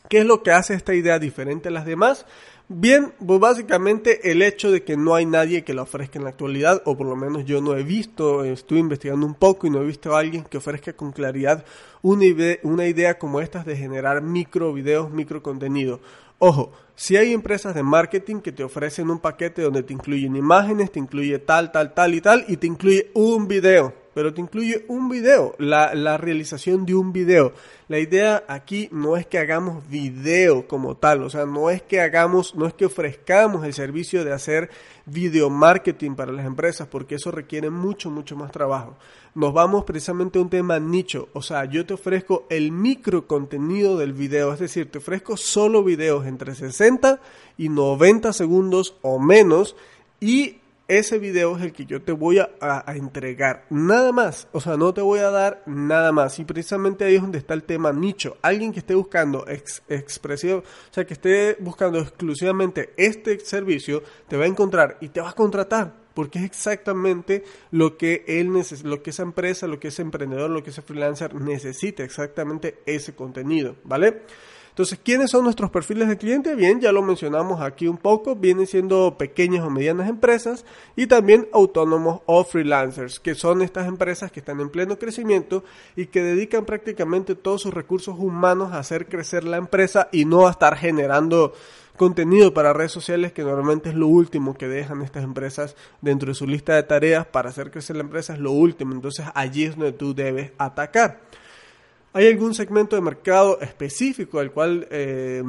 ¿Qué 0.09 0.19
es 0.19 0.25
lo 0.25 0.43
que 0.43 0.51
hace 0.51 0.73
esta 0.73 0.93
idea 0.93 1.17
diferente 1.17 1.69
a 1.69 1.71
las 1.71 1.85
demás? 1.85 2.25
Bien, 2.75 3.13
pues 3.23 3.39
básicamente 3.39 4.31
el 4.31 4.41
hecho 4.41 4.71
de 4.71 4.83
que 4.83 4.97
no 4.97 5.13
hay 5.13 5.27
nadie 5.27 5.63
que 5.63 5.75
la 5.75 5.83
ofrezca 5.83 6.17
en 6.17 6.23
la 6.23 6.31
actualidad, 6.31 6.81
o 6.85 6.97
por 6.97 7.05
lo 7.05 7.15
menos 7.15 7.45
yo 7.45 7.61
no 7.61 7.75
he 7.77 7.83
visto, 7.83 8.43
estuve 8.43 8.79
investigando 8.79 9.27
un 9.27 9.35
poco 9.35 9.67
y 9.67 9.69
no 9.69 9.79
he 9.79 9.85
visto 9.85 10.15
a 10.15 10.19
alguien 10.19 10.43
que 10.43 10.57
ofrezca 10.57 10.93
con 10.93 11.11
claridad 11.11 11.63
una 12.01 12.25
idea, 12.25 12.57
una 12.63 12.87
idea 12.87 13.19
como 13.19 13.41
esta 13.41 13.63
de 13.63 13.77
generar 13.77 14.23
micro 14.23 14.73
videos, 14.73 15.11
micro 15.11 15.43
contenido. 15.43 15.99
Ojo, 16.39 16.71
si 16.95 17.15
hay 17.15 17.31
empresas 17.31 17.75
de 17.75 17.83
marketing 17.83 18.37
que 18.37 18.51
te 18.51 18.63
ofrecen 18.63 19.11
un 19.11 19.19
paquete 19.19 19.61
donde 19.61 19.83
te 19.83 19.93
incluyen 19.93 20.35
imágenes, 20.35 20.91
te 20.91 20.97
incluye 20.97 21.37
tal, 21.37 21.71
tal, 21.71 21.93
tal 21.93 22.15
y 22.15 22.21
tal, 22.21 22.43
y 22.47 22.57
te 22.57 22.65
incluye 22.65 23.11
un 23.13 23.47
video 23.47 23.93
pero 24.13 24.33
te 24.33 24.41
incluye 24.41 24.85
un 24.87 25.09
video, 25.09 25.55
la, 25.57 25.93
la, 25.93 26.17
realización 26.17 26.85
de 26.85 26.95
un 26.95 27.11
video. 27.13 27.53
La 27.87 27.99
idea 27.99 28.43
aquí 28.47 28.89
no 28.91 29.17
es 29.17 29.27
que 29.27 29.37
hagamos 29.37 29.87
video 29.89 30.67
como 30.67 30.95
tal, 30.95 31.23
o 31.23 31.29
sea, 31.29 31.45
no 31.45 31.69
es 31.69 31.81
que 31.81 32.01
hagamos, 32.01 32.55
no 32.55 32.65
es 32.65 32.73
que 32.73 32.85
ofrezcamos 32.85 33.65
el 33.65 33.73
servicio 33.73 34.23
de 34.23 34.33
hacer 34.33 34.69
video 35.05 35.49
marketing 35.49 36.15
para 36.15 36.31
las 36.31 36.45
empresas, 36.45 36.87
porque 36.87 37.15
eso 37.15 37.31
requiere 37.31 37.69
mucho, 37.69 38.09
mucho 38.09 38.35
más 38.35 38.51
trabajo. 38.51 38.95
Nos 39.35 39.53
vamos 39.53 39.83
precisamente 39.83 40.37
a 40.37 40.43
un 40.43 40.49
tema 40.49 40.79
nicho, 40.79 41.29
o 41.33 41.41
sea, 41.41 41.65
yo 41.65 41.85
te 41.85 41.95
ofrezco 41.95 42.45
el 42.49 42.71
micro 42.71 43.27
contenido 43.27 43.97
del 43.97 44.13
video, 44.13 44.53
es 44.53 44.59
decir, 44.59 44.91
te 44.91 44.99
ofrezco 44.99 45.37
solo 45.37 45.83
videos 45.83 46.25
entre 46.27 46.53
60 46.53 47.19
y 47.57 47.69
90 47.69 48.31
segundos 48.31 48.95
o 49.01 49.19
menos 49.19 49.75
y 50.19 50.57
ese 50.97 51.19
video 51.19 51.57
es 51.57 51.63
el 51.63 51.73
que 51.73 51.85
yo 51.85 52.01
te 52.01 52.11
voy 52.11 52.39
a, 52.39 52.83
entregar. 52.95 53.65
Nada 53.69 54.11
más. 54.11 54.47
O 54.51 54.61
sea, 54.61 54.77
no 54.77 54.93
te 54.93 55.01
voy 55.01 55.19
a 55.19 55.29
dar 55.29 55.63
nada 55.65 56.11
más. 56.11 56.39
Y 56.39 56.45
precisamente 56.45 57.05
ahí 57.05 57.15
es 57.15 57.21
donde 57.21 57.37
está 57.37 57.53
el 57.53 57.63
tema 57.63 57.91
nicho. 57.91 58.37
Alguien 58.41 58.71
que 58.71 58.79
esté 58.79 58.95
buscando 58.95 59.45
expresión, 59.47 60.59
o 60.59 60.93
sea, 60.93 61.05
que 61.05 61.13
esté 61.13 61.57
buscando 61.59 61.99
exclusivamente 61.99 62.93
este 62.97 63.39
servicio, 63.39 64.03
te 64.27 64.37
va 64.37 64.45
a 64.45 64.47
encontrar 64.47 64.97
y 65.01 65.09
te 65.09 65.21
va 65.21 65.29
a 65.29 65.33
contratar. 65.33 66.03
Porque 66.13 66.39
es 66.39 66.45
exactamente 66.45 67.43
lo 67.71 67.97
que 67.97 68.23
él 68.27 68.51
lo 68.83 69.01
que 69.01 69.09
esa 69.09 69.23
empresa, 69.23 69.65
lo 69.65 69.79
que 69.79 69.87
ese 69.87 70.03
emprendedor, 70.03 70.49
lo 70.51 70.63
que 70.63 70.69
ese 70.69 70.83
freelancer 70.83 71.33
necesita, 71.33 72.03
exactamente 72.03 72.79
ese 72.85 73.15
contenido, 73.15 73.75
¿vale? 73.83 74.21
Entonces, 74.73 74.99
¿quiénes 75.03 75.29
son 75.29 75.43
nuestros 75.43 75.69
perfiles 75.69 76.07
de 76.07 76.17
cliente? 76.17 76.55
Bien, 76.55 76.81
ya 76.81 76.91
lo 76.91 77.03
mencionamos 77.03 77.61
aquí 77.61 77.87
un 77.87 77.97
poco, 77.97 78.35
vienen 78.35 78.65
siendo 78.65 79.19
pequeñas 79.19 79.63
o 79.63 79.69
medianas 79.69 80.09
empresas 80.09 80.65
y 80.95 81.05
también 81.05 81.47
autónomos 81.53 82.21
o 82.25 82.43
freelancers, 82.43 83.19
que 83.19 83.35
son 83.35 83.61
estas 83.61 83.85
empresas 83.85 84.31
que 84.31 84.39
están 84.39 84.59
en 84.61 84.71
pleno 84.71 84.97
crecimiento 84.97 85.63
y 85.95 86.07
que 86.07 86.23
dedican 86.23 86.65
prácticamente 86.65 87.35
todos 87.35 87.61
sus 87.61 87.71
recursos 87.71 88.15
humanos 88.17 88.73
a 88.73 88.79
hacer 88.79 89.05
crecer 89.05 89.43
la 89.43 89.57
empresa 89.57 90.09
y 90.11 90.25
no 90.25 90.47
a 90.47 90.51
estar 90.51 90.75
generando 90.75 91.53
contenido 91.95 92.51
para 92.55 92.73
redes 92.73 92.93
sociales 92.93 93.31
que 93.31 93.43
normalmente 93.43 93.89
es 93.89 93.95
lo 93.95 94.07
último 94.07 94.55
que 94.55 94.67
dejan 94.67 95.03
estas 95.03 95.23
empresas 95.23 95.75
dentro 96.01 96.29
de 96.29 96.33
su 96.33 96.47
lista 96.47 96.73
de 96.73 96.81
tareas 96.81 97.27
para 97.27 97.51
hacer 97.51 97.69
crecer 97.69 97.95
la 97.95 98.01
empresa 98.01 98.33
es 98.33 98.39
lo 98.39 98.49
último 98.49 98.95
entonces 98.95 99.27
allí 99.35 99.65
es 99.65 99.75
donde 99.75 99.91
tú 99.91 100.15
debes 100.15 100.51
atacar 100.57 101.19
¿Hay 102.15 102.27
algún 102.27 102.53
segmento 102.53 102.95
de 102.95 103.01
mercado 103.01 103.59
específico 103.59 104.37
al 104.37 104.51
cual 104.51 104.87
eh, 104.91 105.41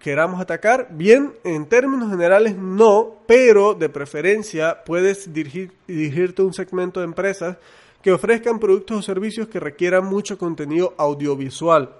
queramos 0.00 0.40
atacar? 0.40 0.88
Bien, 0.92 1.34
en 1.44 1.66
términos 1.66 2.10
generales 2.10 2.56
no, 2.56 3.16
pero 3.26 3.74
de 3.74 3.90
preferencia 3.90 4.82
puedes 4.82 5.30
dirigirte 5.30 6.40
a 6.40 6.46
un 6.46 6.54
segmento 6.54 7.00
de 7.00 7.04
empresas 7.04 7.58
que 8.00 8.12
ofrezcan 8.12 8.58
productos 8.58 8.96
o 8.96 9.02
servicios 9.02 9.48
que 9.48 9.60
requieran 9.60 10.06
mucho 10.06 10.38
contenido 10.38 10.94
audiovisual. 10.96 11.94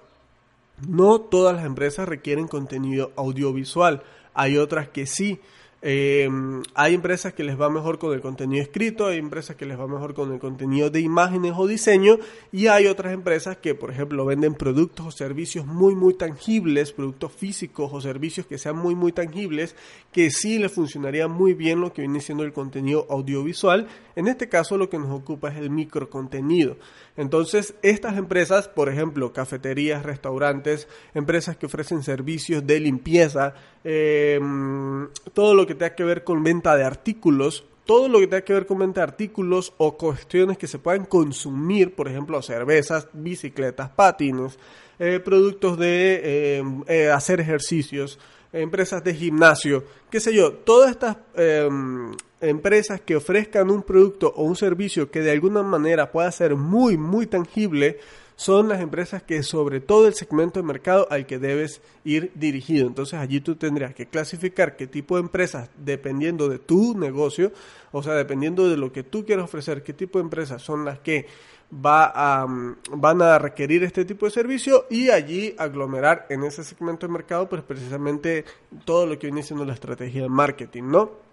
No 0.89 1.21
todas 1.21 1.55
las 1.55 1.67
empresas 1.67 2.09
requieren 2.09 2.49
contenido 2.49 3.13
audiovisual, 3.17 4.03
hay 4.33 4.57
otras 4.57 4.89
que 4.89 5.05
sí. 5.05 5.41
Eh, 5.83 6.29
hay 6.75 6.95
empresas 6.95 7.35
que 7.35 7.45
les 7.45 7.61
va 7.61 7.69
mejor 7.69 7.99
con 7.99 8.13
el 8.15 8.21
contenido 8.21 8.63
escrito, 8.63 9.07
hay 9.07 9.19
empresas 9.19 9.57
que 9.57 9.67
les 9.67 9.79
va 9.79 9.87
mejor 9.87 10.15
con 10.15 10.33
el 10.33 10.39
contenido 10.39 10.91
de 10.91 11.01
imágenes 11.01 11.53
o 11.57 11.67
diseño 11.67 12.19
y 12.51 12.69
hay 12.69 12.87
otras 12.87 13.13
empresas 13.13 13.59
que, 13.59 13.75
por 13.75 13.91
ejemplo, 13.91 14.25
venden 14.25 14.55
productos 14.55 15.07
o 15.07 15.11
servicios 15.11 15.67
muy, 15.67 15.95
muy 15.95 16.15
tangibles, 16.15 16.93
productos 16.93 17.33
físicos 17.33 17.91
o 17.93 18.01
servicios 18.01 18.47
que 18.47 18.59
sean 18.59 18.77
muy, 18.77 18.95
muy 18.95 19.13
tangibles, 19.13 19.77
que 20.13 20.31
sí 20.31 20.59
les 20.59 20.73
funcionaría 20.73 21.29
muy 21.29 21.53
bien 21.53 21.81
lo 21.81 21.93
que 21.93 22.03
viene 22.03 22.21
siendo 22.21 22.43
el 22.43 22.53
contenido 22.53 23.07
audiovisual. 23.11 23.87
En 24.17 24.29
este 24.29 24.49
caso 24.49 24.79
lo 24.79 24.89
que 24.89 24.99
nos 24.99 25.11
ocupa 25.11 25.51
es 25.51 25.59
el 25.59 25.71
microcontenido. 25.71 26.79
Entonces, 27.17 27.75
estas 27.83 28.19
empresas, 28.19 28.69
por 28.69 28.89
ejemplo, 28.89 29.33
cafeterías, 29.33 30.03
restaurantes, 30.03 30.89
empresas 31.15 31.57
que 31.57 31.67
ofrecen 31.67 32.03
servicios 32.03 32.67
de 32.67 32.81
limpieza, 32.81 33.55
eh, 33.85 34.41
todo 35.33 35.55
lo 35.55 35.67
que 35.67 35.75
tenga 35.75 35.95
que 35.95 36.05
ver 36.05 36.25
con 36.25 36.43
venta 36.43 36.77
de 36.77 36.85
artículos, 36.85 37.65
todo 37.87 38.09
lo 38.09 38.19
que 38.19 38.27
tenga 38.27 38.43
que 38.43 38.53
ver 38.53 38.67
con 38.67 38.81
venta 38.81 39.01
de 39.01 39.05
artículos 39.05 39.73
o 39.79 39.97
cuestiones 39.97 40.59
que 40.59 40.67
se 40.67 40.79
puedan 40.79 41.07
consumir, 41.07 41.95
por 41.95 42.09
ejemplo, 42.09 42.43
cervezas, 42.43 43.09
bicicletas, 43.13 43.89
patines, 43.91 44.59
eh, 44.99 45.21
productos 45.25 45.79
de 45.79 46.21
eh, 46.23 46.65
eh, 46.89 47.11
hacer 47.11 47.41
ejercicios, 47.41 48.19
empresas 48.53 49.05
de 49.05 49.15
gimnasio, 49.15 49.85
qué 50.11 50.21
sé 50.21 50.35
yo, 50.35 50.53
todas 50.53 50.91
estas 50.91 51.17
empresas 52.41 53.01
que 53.01 53.17
ofrezcan 53.17 53.71
un 53.71 53.83
producto 53.83 54.33
o 54.37 54.45
un 54.45 54.57
servicio 54.57 55.11
que 55.11 55.21
de 55.21 55.33
alguna 55.33 55.63
manera 55.63 56.11
pueda 56.13 56.31
ser 56.33 56.55
muy, 56.55 56.97
muy 56.97 57.27
tangible, 57.27 57.99
son 58.37 58.69
las 58.69 58.83
empresas 58.83 59.23
que 59.23 59.43
sobre 59.43 59.81
todo 59.81 60.07
el 60.07 60.15
segmento 60.15 60.61
de 60.61 60.67
mercado 60.67 61.09
al 61.11 61.27
que 61.27 61.39
debes 61.39 61.81
ir 62.05 62.31
dirigido. 62.35 62.87
Entonces 62.87 63.19
allí 63.19 63.41
tú 63.41 63.57
tendrías 63.57 63.95
que 63.95 64.07
clasificar 64.07 64.77
qué 64.77 64.87
tipo 64.87 65.17
de 65.17 65.23
empresas, 65.23 65.71
dependiendo 65.79 66.49
de 66.49 66.59
tu 66.59 66.97
negocio, 66.97 67.53
o 67.93 68.03
sea, 68.03 68.13
dependiendo 68.13 68.69
de 68.69 68.77
lo 68.77 68.93
que 68.93 69.03
tú 69.03 69.25
quieras 69.25 69.47
ofrecer, 69.47 69.83
qué 69.83 69.95
tipo 69.95 70.19
de 70.19 70.25
empresas 70.25 70.61
son 70.61 70.85
las 70.85 70.99
que 70.99 71.27
va 71.73 72.47
mm, 72.47 72.77
van 72.93 73.23
a 73.23 73.39
requerir 73.39 73.83
este 73.83 74.05
tipo 74.05 74.27
de 74.27 74.33
servicio 74.33 74.87
y 74.91 75.11
allí 75.11 75.55
aglomerar 75.59 76.27
en 76.29 76.45
ese 76.45 76.63
segmento 76.63 77.07
de 77.07 77.13
mercado 77.13 77.49
pues 77.49 77.63
precisamente 77.63 78.45
todo 78.85 79.07
lo 79.07 79.19
que 79.19 79.27
viene 79.27 79.43
siendo 79.43 79.65
la 79.65 79.75
estrategia 79.75 80.23
de 80.23 80.29
marketing, 80.29 80.85
¿no? 80.85 81.26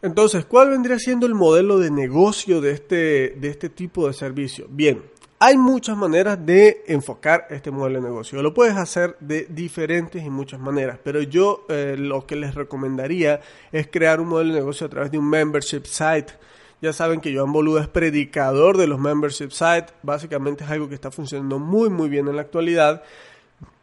Entonces, 0.00 0.44
¿cuál 0.44 0.70
vendría 0.70 0.98
siendo 0.98 1.26
el 1.26 1.34
modelo 1.34 1.78
de 1.78 1.90
negocio 1.90 2.60
de 2.60 2.72
este, 2.72 3.34
de 3.36 3.48
este 3.48 3.68
tipo 3.68 4.06
de 4.06 4.12
servicio? 4.12 4.66
Bien, 4.70 5.02
hay 5.40 5.58
muchas 5.58 5.96
maneras 5.96 6.38
de 6.44 6.84
enfocar 6.86 7.48
este 7.50 7.72
modelo 7.72 8.00
de 8.00 8.08
negocio. 8.08 8.40
Lo 8.40 8.54
puedes 8.54 8.76
hacer 8.76 9.16
de 9.18 9.46
diferentes 9.50 10.24
y 10.24 10.30
muchas 10.30 10.60
maneras, 10.60 11.00
pero 11.02 11.20
yo 11.22 11.64
eh, 11.68 11.96
lo 11.98 12.26
que 12.26 12.36
les 12.36 12.54
recomendaría 12.54 13.40
es 13.72 13.88
crear 13.88 14.20
un 14.20 14.28
modelo 14.28 14.54
de 14.54 14.60
negocio 14.60 14.86
a 14.86 14.90
través 14.90 15.10
de 15.10 15.18
un 15.18 15.28
membership 15.28 15.84
site. 15.84 16.32
Ya 16.80 16.92
saben 16.92 17.20
que 17.20 17.34
Joan 17.34 17.52
Boluda 17.52 17.82
es 17.82 17.88
predicador 17.88 18.76
de 18.76 18.86
los 18.86 19.00
membership 19.00 19.50
sites. 19.50 19.92
Básicamente 20.04 20.62
es 20.62 20.70
algo 20.70 20.88
que 20.88 20.94
está 20.94 21.10
funcionando 21.10 21.58
muy 21.58 21.90
muy 21.90 22.08
bien 22.08 22.28
en 22.28 22.36
la 22.36 22.42
actualidad 22.42 23.02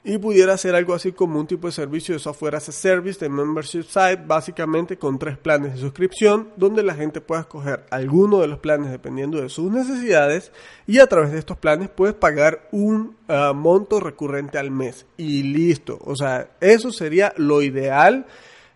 y 0.08 0.20
pudiera 0.20 0.56
ser 0.56 0.76
algo 0.76 0.94
así 0.94 1.14
como 1.14 1.40
un 1.40 1.48
tipo 1.48 1.66
de 1.66 1.74
servicio 1.74 2.14
de 2.14 2.20
software 2.20 2.56
as 2.56 2.70
a 2.70 2.72
service 2.72 3.20
de 3.20 3.28
membership 3.28 3.84
site, 3.84 4.22
básicamente 4.28 4.98
con 4.98 5.18
tres 5.18 5.36
planes 5.36 5.74
de 5.74 5.80
suscripción, 5.80 6.50
donde 6.56 6.84
la 6.84 6.94
gente 6.94 7.22
pueda 7.22 7.42
escoger 7.42 7.86
alguno 7.90 8.40
de 8.40 8.48
los 8.48 8.60
planes 8.60 8.92
dependiendo 8.92 9.42
de 9.42 9.50
sus 9.50 9.72
necesidades 9.72 10.52
y 10.86 11.00
a 11.00 11.08
través 11.08 11.32
de 11.32 11.40
estos 11.40 11.58
planes 11.58 11.90
puedes 11.90 12.14
pagar 12.14 12.70
un 12.72 13.18
ah, 13.28 13.54
monto 13.56 14.00
recurrente 14.00 14.60
al 14.60 14.70
mes 14.70 15.08
y 15.18 15.42
listo. 15.42 15.98
O 16.06 16.16
sea, 16.16 16.52
eso 16.62 16.92
sería 16.92 17.34
lo 17.38 17.64
ideal 17.64 18.28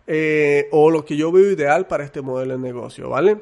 eh, 0.08 0.66
o 0.72 0.90
lo 0.90 1.04
que 1.04 1.16
yo 1.16 1.30
veo 1.30 1.52
ideal 1.52 1.86
para 1.86 2.02
este 2.02 2.22
modelo 2.22 2.54
de 2.54 2.58
negocio, 2.58 3.08
¿vale? 3.08 3.38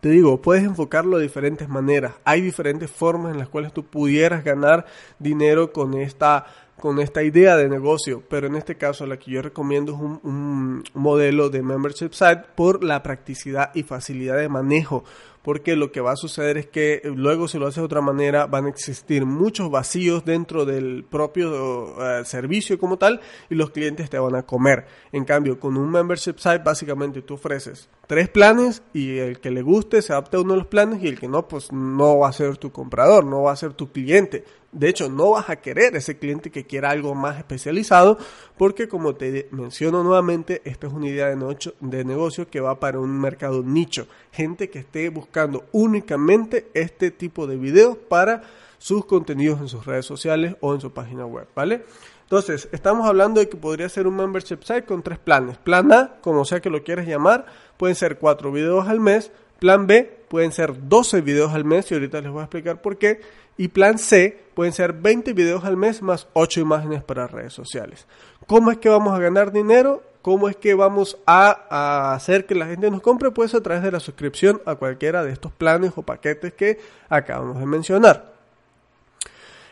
Te 0.00 0.10
digo, 0.10 0.40
puedes 0.40 0.62
enfocarlo 0.62 1.16
de 1.16 1.24
diferentes 1.24 1.68
maneras. 1.68 2.14
Hay 2.24 2.42
diferentes 2.42 2.88
formas 2.88 3.32
en 3.32 3.40
las 3.40 3.48
cuales 3.48 3.72
tú 3.72 3.84
pudieras 3.84 4.44
ganar 4.44 4.86
dinero 5.18 5.72
con 5.72 5.94
esta 5.94 6.46
con 6.80 6.98
esta 6.98 7.22
idea 7.22 7.56
de 7.56 7.68
negocio, 7.68 8.22
pero 8.28 8.46
en 8.46 8.54
este 8.54 8.76
caso 8.76 9.06
la 9.06 9.18
que 9.18 9.30
yo 9.30 9.42
recomiendo 9.42 9.92
es 9.92 9.98
un, 9.98 10.84
modelo 10.94 11.48
de 11.48 11.62
membership 11.62 12.12
site 12.12 12.42
por 12.54 12.84
la 12.84 13.02
practicidad 13.02 13.70
y 13.74 13.82
facilidad 13.82 14.36
de 14.36 14.48
manejo, 14.48 15.04
porque 15.42 15.76
lo 15.76 15.92
que 15.92 16.00
va 16.00 16.12
a 16.12 16.16
suceder 16.16 16.58
es 16.58 16.66
que 16.66 17.00
luego 17.04 17.48
si 17.48 17.58
lo 17.58 17.66
haces 17.66 17.76
de 17.76 17.84
otra 17.84 18.00
manera 18.00 18.46
van 18.46 18.66
a 18.66 18.68
existir 18.68 19.24
muchos 19.24 19.70
vacíos 19.70 20.24
dentro 20.24 20.64
del 20.64 21.04
propio 21.04 21.96
eh, 22.04 22.24
servicio 22.24 22.78
como 22.78 22.98
tal 22.98 23.20
y 23.48 23.54
los 23.54 23.70
clientes 23.70 24.10
te 24.10 24.18
van 24.18 24.34
a 24.34 24.42
comer. 24.42 24.86
En 25.12 25.24
cambio, 25.24 25.58
con 25.60 25.76
un 25.76 25.90
membership 25.90 26.38
site 26.38 26.62
básicamente 26.64 27.22
tú 27.22 27.34
ofreces 27.34 27.88
tres 28.06 28.28
planes 28.28 28.82
y 28.92 29.18
el 29.18 29.40
que 29.40 29.50
le 29.50 29.62
guste 29.62 30.02
se 30.02 30.12
adapta 30.12 30.36
a 30.36 30.40
uno 30.40 30.54
de 30.54 30.58
los 30.58 30.68
planes 30.68 31.02
y 31.02 31.08
el 31.08 31.18
que 31.18 31.28
no, 31.28 31.46
pues 31.48 31.72
no 31.72 32.18
va 32.18 32.28
a 32.28 32.32
ser 32.32 32.56
tu 32.56 32.72
comprador, 32.72 33.24
no 33.24 33.42
va 33.42 33.52
a 33.52 33.56
ser 33.56 33.72
tu 33.72 33.90
cliente. 33.90 34.44
De 34.76 34.90
hecho, 34.90 35.08
no 35.08 35.30
vas 35.30 35.48
a 35.48 35.56
querer 35.56 35.96
ese 35.96 36.18
cliente 36.18 36.50
que 36.50 36.66
quiera 36.66 36.90
algo 36.90 37.14
más 37.14 37.38
especializado 37.38 38.18
porque 38.58 38.88
como 38.88 39.14
te 39.14 39.48
menciono 39.50 40.02
nuevamente, 40.02 40.60
esta 40.66 40.86
es 40.86 40.92
una 40.92 41.08
idea 41.08 41.34
de, 41.34 41.72
de 41.80 42.04
negocio 42.04 42.50
que 42.50 42.60
va 42.60 42.78
para 42.78 43.00
un 43.00 43.18
mercado 43.18 43.62
nicho. 43.62 44.06
Gente 44.32 44.68
que 44.68 44.80
esté 44.80 45.08
buscando 45.08 45.64
únicamente 45.72 46.68
este 46.74 47.10
tipo 47.10 47.46
de 47.46 47.56
videos 47.56 47.96
para 47.96 48.42
sus 48.76 49.06
contenidos 49.06 49.62
en 49.62 49.68
sus 49.68 49.86
redes 49.86 50.04
sociales 50.04 50.56
o 50.60 50.74
en 50.74 50.82
su 50.82 50.92
página 50.92 51.24
web, 51.24 51.46
¿vale? 51.54 51.82
Entonces, 52.24 52.68
estamos 52.70 53.08
hablando 53.08 53.40
de 53.40 53.48
que 53.48 53.56
podría 53.56 53.88
ser 53.88 54.06
un 54.06 54.16
membership 54.16 54.58
site 54.62 54.84
con 54.84 55.02
tres 55.02 55.18
planes. 55.18 55.56
Plan 55.56 55.90
A, 55.90 56.16
como 56.20 56.44
sea 56.44 56.60
que 56.60 56.68
lo 56.68 56.84
quieras 56.84 57.06
llamar, 57.06 57.46
pueden 57.78 57.96
ser 57.96 58.18
cuatro 58.18 58.52
videos 58.52 58.88
al 58.88 59.00
mes. 59.00 59.30
Plan 59.58 59.86
B, 59.86 60.16
pueden 60.28 60.52
ser 60.52 60.88
12 60.88 61.22
videos 61.22 61.54
al 61.54 61.64
mes 61.64 61.90
y 61.90 61.94
ahorita 61.94 62.20
les 62.20 62.30
voy 62.30 62.40
a 62.40 62.44
explicar 62.44 62.82
por 62.82 62.98
qué. 62.98 63.20
Y 63.56 63.68
plan 63.68 63.98
C, 63.98 64.38
pueden 64.54 64.72
ser 64.72 64.92
20 64.92 65.32
videos 65.32 65.64
al 65.64 65.76
mes 65.76 66.02
más 66.02 66.28
8 66.32 66.60
imágenes 66.60 67.02
para 67.02 67.26
redes 67.26 67.52
sociales. 67.52 68.06
¿Cómo 68.46 68.70
es 68.70 68.78
que 68.78 68.88
vamos 68.88 69.14
a 69.14 69.18
ganar 69.18 69.52
dinero? 69.52 70.02
¿Cómo 70.22 70.48
es 70.48 70.56
que 70.56 70.74
vamos 70.74 71.18
a, 71.24 72.12
hacer 72.12 72.46
que 72.46 72.56
la 72.56 72.66
gente 72.66 72.90
nos 72.90 73.00
compre? 73.00 73.30
Pues 73.30 73.54
a 73.54 73.60
través 73.60 73.84
de 73.84 73.92
la 73.92 74.00
suscripción 74.00 74.60
a 74.66 74.74
cualquiera 74.74 75.22
de 75.22 75.30
estos 75.30 75.52
planes 75.52 75.92
o 75.94 76.02
paquetes 76.02 76.52
que 76.52 76.80
acabamos 77.08 77.60
de 77.60 77.66
mencionar. 77.66 78.34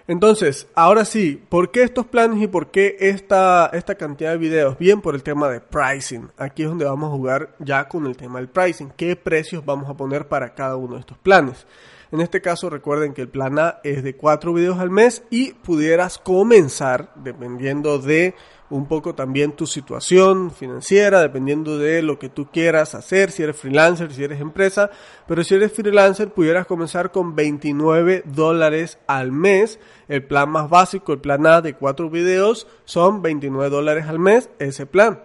Entonces, 0.06 0.68
ahora 0.74 1.04
sí, 1.04 1.42
¿por 1.48 1.70
qué 1.70 1.82
estos 1.82 2.06
planes 2.06 2.40
y 2.40 2.46
por 2.46 2.68
qué 2.70 2.96
esta, 3.00 3.70
esta 3.72 3.96
cantidad 3.96 4.30
de 4.30 4.38
videos? 4.38 4.78
Bien, 4.78 5.00
por 5.00 5.14
el 5.14 5.22
tema 5.22 5.48
de 5.48 5.60
pricing. 5.60 6.30
Aquí 6.36 6.62
es 6.62 6.68
donde 6.68 6.84
vamos 6.84 7.08
a 7.08 7.16
jugar 7.16 7.56
ya 7.58 7.88
con 7.88 8.06
el 8.06 8.16
tema 8.16 8.38
del 8.38 8.48
pricing. 8.48 8.92
¿Qué 8.96 9.16
precios 9.16 9.64
vamos 9.64 9.90
a 9.90 9.94
poner 9.94 10.28
para 10.28 10.54
cada 10.54 10.76
uno 10.76 10.94
de 10.94 11.00
estos 11.00 11.18
planes? 11.18 11.66
En 12.14 12.20
este 12.20 12.40
caso, 12.40 12.70
recuerden 12.70 13.12
que 13.12 13.22
el 13.22 13.28
plan 13.28 13.58
A 13.58 13.80
es 13.82 14.04
de 14.04 14.14
4 14.14 14.52
videos 14.54 14.78
al 14.78 14.88
mes 14.88 15.24
y 15.30 15.50
pudieras 15.50 16.18
comenzar, 16.18 17.12
dependiendo 17.16 17.98
de 17.98 18.36
un 18.70 18.86
poco 18.86 19.16
también 19.16 19.56
tu 19.56 19.66
situación 19.66 20.52
financiera, 20.52 21.20
dependiendo 21.20 21.76
de 21.76 22.02
lo 22.02 22.20
que 22.20 22.28
tú 22.28 22.46
quieras 22.52 22.94
hacer, 22.94 23.32
si 23.32 23.42
eres 23.42 23.56
freelancer, 23.56 24.12
si 24.12 24.22
eres 24.22 24.40
empresa, 24.40 24.90
pero 25.26 25.42
si 25.42 25.56
eres 25.56 25.72
freelancer 25.72 26.32
pudieras 26.32 26.68
comenzar 26.68 27.10
con 27.10 27.34
29 27.34 28.22
dólares 28.26 28.98
al 29.08 29.32
mes, 29.32 29.80
el 30.06 30.24
plan 30.24 30.50
más 30.50 30.70
básico, 30.70 31.14
el 31.14 31.20
plan 31.20 31.44
A 31.48 31.62
de 31.62 31.74
cuatro 31.74 32.10
videos, 32.10 32.68
son 32.84 33.22
29 33.22 33.70
dólares 33.70 34.06
al 34.06 34.20
mes, 34.20 34.50
ese 34.60 34.86
plan. 34.86 35.24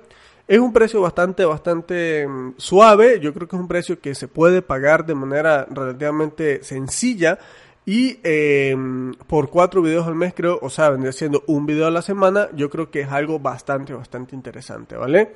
Es 0.49 0.57
un 0.57 0.73
precio 0.73 0.99
bastante, 0.99 1.45
bastante 1.45 2.27
mm, 2.27 2.55
suave, 2.57 3.19
yo 3.19 3.35
creo 3.35 3.47
que 3.47 3.55
es 3.55 3.61
un 3.61 3.67
precio 3.67 3.99
que 3.99 4.15
se 4.15 4.27
puede 4.27 4.63
pagar 4.63 5.05
de 5.05 5.13
manera 5.13 5.67
relativamente 5.69 6.63
sencilla, 6.63 7.37
y 7.85 8.19
em, 8.23 9.13
por 9.27 9.51
cuatro 9.51 9.83
videos 9.83 10.07
al 10.07 10.15
mes 10.15 10.33
creo, 10.35 10.57
o 10.59 10.71
sea, 10.71 10.89
vendría 10.89 11.11
siendo 11.11 11.43
un 11.45 11.67
video 11.67 11.85
a 11.85 11.91
la 11.91 12.01
semana, 12.01 12.49
yo 12.55 12.71
creo 12.71 12.89
que 12.89 13.01
es 13.01 13.09
algo 13.09 13.37
bastante, 13.37 13.93
bastante 13.93 14.35
interesante, 14.35 14.97
¿vale? 14.97 15.35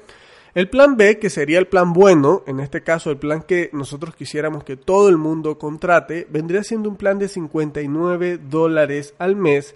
El 0.55 0.67
plan 0.67 0.97
B, 0.97 1.19
que 1.19 1.29
sería 1.29 1.59
el 1.59 1.67
plan 1.67 1.93
bueno, 1.93 2.41
en 2.47 2.59
este 2.59 2.81
caso 2.81 3.11
el 3.11 3.17
plan 3.17 3.43
que 3.43 3.69
nosotros 3.71 4.15
quisiéramos 4.15 4.63
que 4.63 4.77
todo 4.77 5.09
el 5.09 5.17
mundo 5.17 5.59
contrate, 5.59 6.25
vendría 6.31 6.63
siendo 6.63 6.89
un 6.89 6.95
plan 6.95 7.19
de 7.19 7.27
59 7.27 8.39
dólares 8.49 9.13
al 9.19 9.35
mes, 9.35 9.75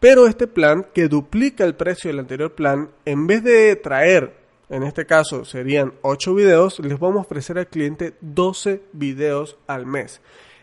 pero 0.00 0.26
este 0.26 0.46
plan 0.46 0.86
que 0.94 1.08
duplica 1.08 1.64
el 1.64 1.74
precio 1.74 2.08
del 2.08 2.20
anterior 2.20 2.54
plan, 2.54 2.88
en 3.04 3.26
vez 3.26 3.44
de 3.44 3.76
traer, 3.76 4.37
en 4.70 4.82
este 4.82 5.06
caso 5.06 5.44
serían 5.44 5.94
8 6.02 6.34
videos, 6.34 6.78
les 6.80 6.98
vamos 6.98 7.18
a 7.18 7.26
ofrecer 7.26 7.58
al 7.58 7.68
cliente 7.68 8.14
12 8.20 8.82
videos 8.92 9.56
al 9.66 9.86
mes. 9.86 10.20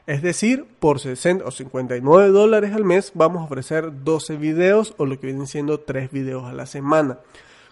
Es 0.07 0.21
decir, 0.21 0.65
por 0.79 0.99
60 0.99 1.43
o 1.45 1.51
59 1.51 2.29
dólares 2.29 2.73
al 2.73 2.85
mes 2.85 3.11
vamos 3.15 3.41
a 3.41 3.45
ofrecer 3.45 4.03
12 4.03 4.37
videos 4.37 4.93
o 4.97 5.05
lo 5.07 5.19
que 5.19 5.27
vienen 5.27 5.47
siendo 5.47 5.79
3 5.79 6.11
videos 6.11 6.45
a 6.45 6.53
la 6.53 6.67
semana. 6.67 7.19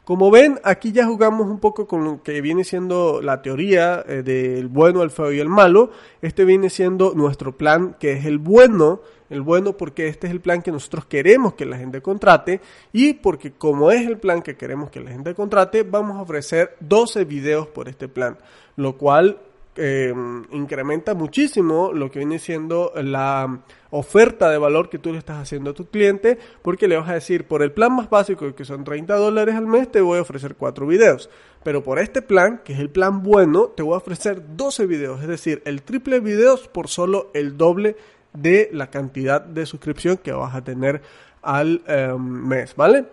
Como 0.05 0.29
ven, 0.31 0.59
aquí 0.65 0.91
ya 0.91 1.05
jugamos 1.05 1.47
un 1.47 1.59
poco 1.59 1.87
con 1.87 2.03
lo 2.03 2.21
que 2.23 2.41
viene 2.41 2.65
siendo 2.65 3.21
la 3.21 3.41
teoría 3.41 4.03
eh, 4.05 4.21
del 4.21 4.67
bueno, 4.67 5.01
el 5.01 5.11
feo 5.11 5.31
y 5.31 5.39
el 5.39 5.47
malo. 5.47 5.91
Este 6.21 6.43
viene 6.43 6.69
siendo 6.69 7.13
nuestro 7.15 7.55
plan, 7.55 7.95
que 7.97 8.11
es 8.11 8.25
el 8.25 8.37
bueno. 8.37 8.99
El 9.29 9.41
bueno 9.41 9.77
porque 9.77 10.09
este 10.09 10.27
es 10.27 10.33
el 10.33 10.41
plan 10.41 10.61
que 10.61 10.73
nosotros 10.73 11.05
queremos 11.05 11.53
que 11.53 11.65
la 11.65 11.77
gente 11.77 12.01
contrate 12.01 12.59
y 12.91 13.13
porque 13.13 13.53
como 13.53 13.91
es 13.91 14.05
el 14.05 14.17
plan 14.17 14.41
que 14.41 14.57
queremos 14.57 14.91
que 14.91 14.99
la 14.99 15.09
gente 15.09 15.33
contrate, 15.33 15.83
vamos 15.83 16.17
a 16.17 16.21
ofrecer 16.21 16.75
12 16.81 17.23
videos 17.23 17.67
por 17.67 17.87
este 17.87 18.07
plan, 18.09 18.37
lo 18.75 18.97
cual 18.97 19.39
eh, 19.75 20.13
incrementa 20.51 21.13
muchísimo 21.13 21.91
lo 21.93 22.11
que 22.11 22.19
viene 22.19 22.39
siendo 22.39 22.91
la 22.95 23.61
oferta 23.89 24.49
de 24.49 24.57
valor 24.57 24.89
que 24.89 24.99
tú 24.99 25.11
le 25.11 25.17
estás 25.17 25.37
haciendo 25.37 25.71
a 25.71 25.73
tu 25.73 25.87
cliente 25.87 26.37
porque 26.61 26.87
le 26.87 26.97
vas 26.97 27.09
a 27.09 27.13
decir 27.13 27.47
por 27.47 27.63
el 27.63 27.71
plan 27.71 27.95
más 27.95 28.09
básico 28.09 28.53
que 28.55 28.65
son 28.65 28.83
30 28.83 29.15
dólares 29.15 29.55
al 29.55 29.67
mes 29.67 29.91
te 29.91 30.01
voy 30.01 30.19
a 30.19 30.21
ofrecer 30.21 30.55
4 30.55 30.85
videos. 30.87 31.29
Pero 31.63 31.83
por 31.83 31.99
este 31.99 32.21
plan 32.21 32.61
que 32.63 32.73
es 32.73 32.79
el 32.79 32.89
plan 32.89 33.23
bueno 33.23 33.67
te 33.67 33.83
voy 33.83 33.95
a 33.95 33.97
ofrecer 33.97 34.43
12 34.55 34.85
videos 34.85 35.21
es 35.21 35.27
decir 35.27 35.61
el 35.65 35.81
triple 35.81 36.19
videos 36.19 36.67
por 36.67 36.87
solo 36.87 37.31
el 37.33 37.57
doble 37.57 37.95
de 38.33 38.69
la 38.73 38.89
cantidad 38.89 39.41
de 39.41 39.65
suscripción 39.65 40.17
que 40.17 40.31
vas 40.31 40.55
a 40.55 40.63
tener 40.63 41.01
al 41.41 41.81
eh, 41.87 42.15
mes 42.17 42.75
vale 42.75 43.05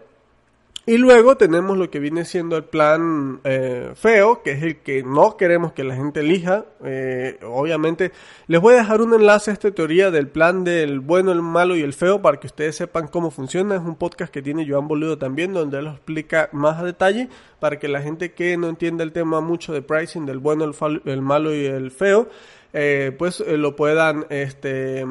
y 0.86 0.96
luego 0.96 1.36
tenemos 1.36 1.76
lo 1.76 1.90
que 1.90 2.00
viene 2.00 2.24
siendo 2.24 2.56
el 2.56 2.64
plan 2.64 3.40
eh, 3.44 3.92
feo, 3.94 4.42
que 4.42 4.52
es 4.52 4.62
el 4.62 4.78
que 4.78 5.02
no 5.02 5.36
queremos 5.36 5.72
que 5.72 5.84
la 5.84 5.94
gente 5.94 6.20
elija. 6.20 6.64
Eh, 6.82 7.38
obviamente, 7.42 8.12
les 8.46 8.60
voy 8.60 8.74
a 8.74 8.78
dejar 8.78 9.02
un 9.02 9.12
enlace 9.12 9.50
a 9.50 9.54
esta 9.54 9.70
teoría 9.70 10.10
del 10.10 10.28
plan 10.28 10.64
del 10.64 11.00
bueno, 11.00 11.32
el 11.32 11.42
malo 11.42 11.76
y 11.76 11.82
el 11.82 11.92
feo 11.92 12.22
para 12.22 12.40
que 12.40 12.46
ustedes 12.46 12.76
sepan 12.76 13.08
cómo 13.08 13.30
funciona. 13.30 13.76
Es 13.76 13.82
un 13.82 13.94
podcast 13.94 14.32
que 14.32 14.42
tiene 14.42 14.66
Joan 14.68 14.88
Boludo 14.88 15.18
también, 15.18 15.52
donde 15.52 15.78
él 15.78 15.84
lo 15.84 15.90
explica 15.92 16.48
más 16.52 16.78
a 16.78 16.84
detalle 16.84 17.28
para 17.60 17.78
que 17.78 17.86
la 17.86 18.00
gente 18.00 18.32
que 18.32 18.56
no 18.56 18.68
entienda 18.68 19.04
el 19.04 19.12
tema 19.12 19.42
mucho 19.42 19.74
de 19.74 19.82
pricing 19.82 20.24
del 20.24 20.38
bueno, 20.38 20.72
el 21.04 21.22
malo 21.22 21.54
y 21.54 21.66
el 21.66 21.90
feo 21.90 22.28
eh, 22.72 23.12
pues 23.18 23.40
eh, 23.40 23.56
lo 23.56 23.74
puedan 23.74 24.26
este 24.30 25.04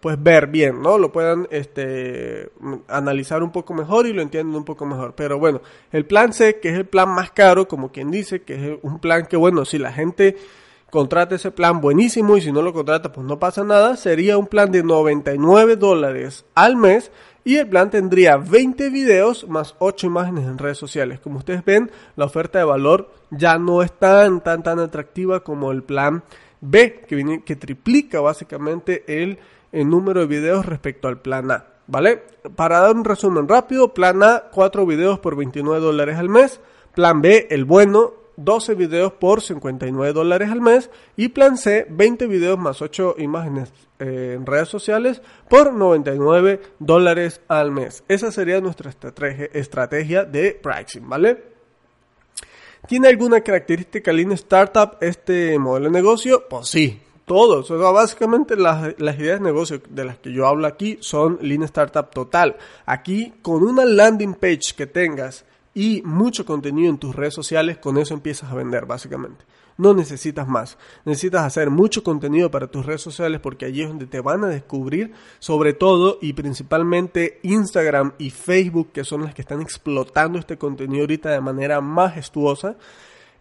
pues 0.00 0.22
ver 0.22 0.46
bien 0.46 0.80
no 0.80 0.98
lo 0.98 1.10
puedan 1.10 1.48
este 1.50 2.50
analizar 2.86 3.42
un 3.42 3.50
poco 3.50 3.74
mejor 3.74 4.06
y 4.06 4.12
lo 4.12 4.22
entiendan 4.22 4.54
un 4.54 4.64
poco 4.64 4.86
mejor 4.86 5.14
pero 5.16 5.38
bueno 5.38 5.62
el 5.90 6.06
plan 6.06 6.32
C 6.32 6.60
que 6.60 6.68
es 6.68 6.76
el 6.76 6.86
plan 6.86 7.08
más 7.08 7.32
caro 7.32 7.66
como 7.66 7.90
quien 7.90 8.12
dice 8.12 8.42
que 8.42 8.54
es 8.54 8.78
un 8.82 9.00
plan 9.00 9.26
que 9.26 9.36
bueno 9.36 9.64
si 9.64 9.78
la 9.78 9.92
gente 9.92 10.36
contrata 10.90 11.34
ese 11.34 11.50
plan 11.50 11.80
buenísimo 11.80 12.36
y 12.36 12.40
si 12.40 12.52
no 12.52 12.62
lo 12.62 12.72
contrata 12.72 13.12
pues 13.12 13.26
no 13.26 13.38
pasa 13.38 13.64
nada 13.64 13.96
sería 13.96 14.38
un 14.38 14.46
plan 14.46 14.70
de 14.70 14.84
99 14.84 15.74
dólares 15.74 16.44
al 16.54 16.76
mes 16.76 17.10
y 17.44 17.56
el 17.56 17.68
plan 17.68 17.90
tendría 17.90 18.36
20 18.36 18.90
videos 18.90 19.48
más 19.48 19.74
8 19.78 20.06
imágenes 20.06 20.44
en 20.44 20.58
redes 20.58 20.78
sociales. 20.78 21.18
Como 21.18 21.38
ustedes 21.38 21.64
ven, 21.64 21.90
la 22.14 22.26
oferta 22.26 22.60
de 22.60 22.64
valor 22.64 23.10
ya 23.30 23.58
no 23.58 23.82
es 23.82 23.92
tan, 23.92 24.42
tan, 24.42 24.62
tan 24.62 24.78
atractiva 24.78 25.40
como 25.40 25.72
el 25.72 25.82
plan 25.82 26.22
B, 26.62 27.04
que, 27.06 27.16
viene, 27.16 27.42
que 27.42 27.56
triplica 27.56 28.20
básicamente 28.20 29.04
el, 29.06 29.38
número 29.72 30.20
de 30.20 30.26
videos 30.26 30.64
respecto 30.64 31.08
al 31.08 31.20
plan 31.20 31.50
A. 31.50 31.66
¿Vale? 31.88 32.22
Para 32.54 32.78
dar 32.78 32.94
un 32.94 33.04
resumen 33.04 33.48
rápido, 33.48 33.92
plan 33.92 34.22
A, 34.22 34.44
4 34.52 34.86
videos 34.86 35.18
por 35.18 35.36
29 35.36 35.80
dólares 35.80 36.16
al 36.16 36.28
mes. 36.28 36.60
Plan 36.94 37.20
B, 37.20 37.48
el 37.50 37.64
bueno, 37.64 38.14
12 38.36 38.74
videos 38.76 39.12
por 39.12 39.42
59 39.42 40.12
dólares 40.12 40.50
al 40.50 40.60
mes. 40.60 40.90
Y 41.16 41.30
plan 41.30 41.58
C, 41.58 41.86
20 41.90 42.28
videos 42.28 42.58
más 42.58 42.80
8 42.80 43.16
imágenes 43.18 43.72
eh, 43.98 44.34
en 44.36 44.46
redes 44.46 44.68
sociales 44.68 45.20
por 45.48 45.72
99 45.72 46.60
dólares 46.78 47.40
al 47.48 47.72
mes. 47.72 48.04
Esa 48.06 48.30
sería 48.30 48.60
nuestra 48.60 48.90
estrategia 49.52 50.24
de 50.24 50.58
pricing, 50.62 51.08
¿vale? 51.08 51.51
¿Tiene 52.86 53.08
alguna 53.08 53.40
característica 53.40 54.12
Lean 54.12 54.32
Startup 54.32 54.96
este 55.00 55.56
modelo 55.58 55.86
de 55.86 55.92
negocio? 55.92 56.48
Pues 56.48 56.68
sí, 56.68 57.00
todos. 57.24 57.70
O 57.70 57.92
básicamente 57.92 58.56
las, 58.56 58.98
las, 58.98 59.18
ideas 59.18 59.38
de 59.38 59.44
negocio 59.44 59.80
de 59.88 60.04
las 60.04 60.18
que 60.18 60.32
yo 60.32 60.46
hablo 60.46 60.66
aquí 60.66 60.98
son 61.00 61.38
Lean 61.40 61.62
Startup 61.62 62.10
total. 62.10 62.56
Aquí, 62.84 63.34
con 63.40 63.62
una 63.62 63.84
landing 63.84 64.34
page 64.34 64.74
que 64.76 64.86
tengas 64.86 65.44
y 65.74 66.02
mucho 66.04 66.44
contenido 66.44 66.90
en 66.90 66.98
tus 66.98 67.14
redes 67.14 67.34
sociales, 67.34 67.78
con 67.78 67.98
eso 67.98 68.14
empiezas 68.14 68.50
a 68.50 68.56
vender, 68.56 68.84
básicamente. 68.84 69.44
No 69.82 69.94
necesitas 69.94 70.46
más. 70.46 70.78
Necesitas 71.04 71.42
hacer 71.42 71.68
mucho 71.68 72.04
contenido 72.04 72.52
para 72.52 72.68
tus 72.68 72.86
redes 72.86 73.00
sociales 73.00 73.40
porque 73.40 73.64
allí 73.64 73.82
es 73.82 73.88
donde 73.88 74.06
te 74.06 74.20
van 74.20 74.44
a 74.44 74.46
descubrir, 74.46 75.12
sobre 75.40 75.72
todo 75.72 76.18
y 76.22 76.34
principalmente 76.34 77.40
Instagram 77.42 78.12
y 78.16 78.30
Facebook, 78.30 78.92
que 78.92 79.02
son 79.02 79.24
las 79.24 79.34
que 79.34 79.42
están 79.42 79.60
explotando 79.60 80.38
este 80.38 80.56
contenido 80.56 81.02
ahorita 81.02 81.30
de 81.30 81.40
manera 81.40 81.80
majestuosa. 81.80 82.76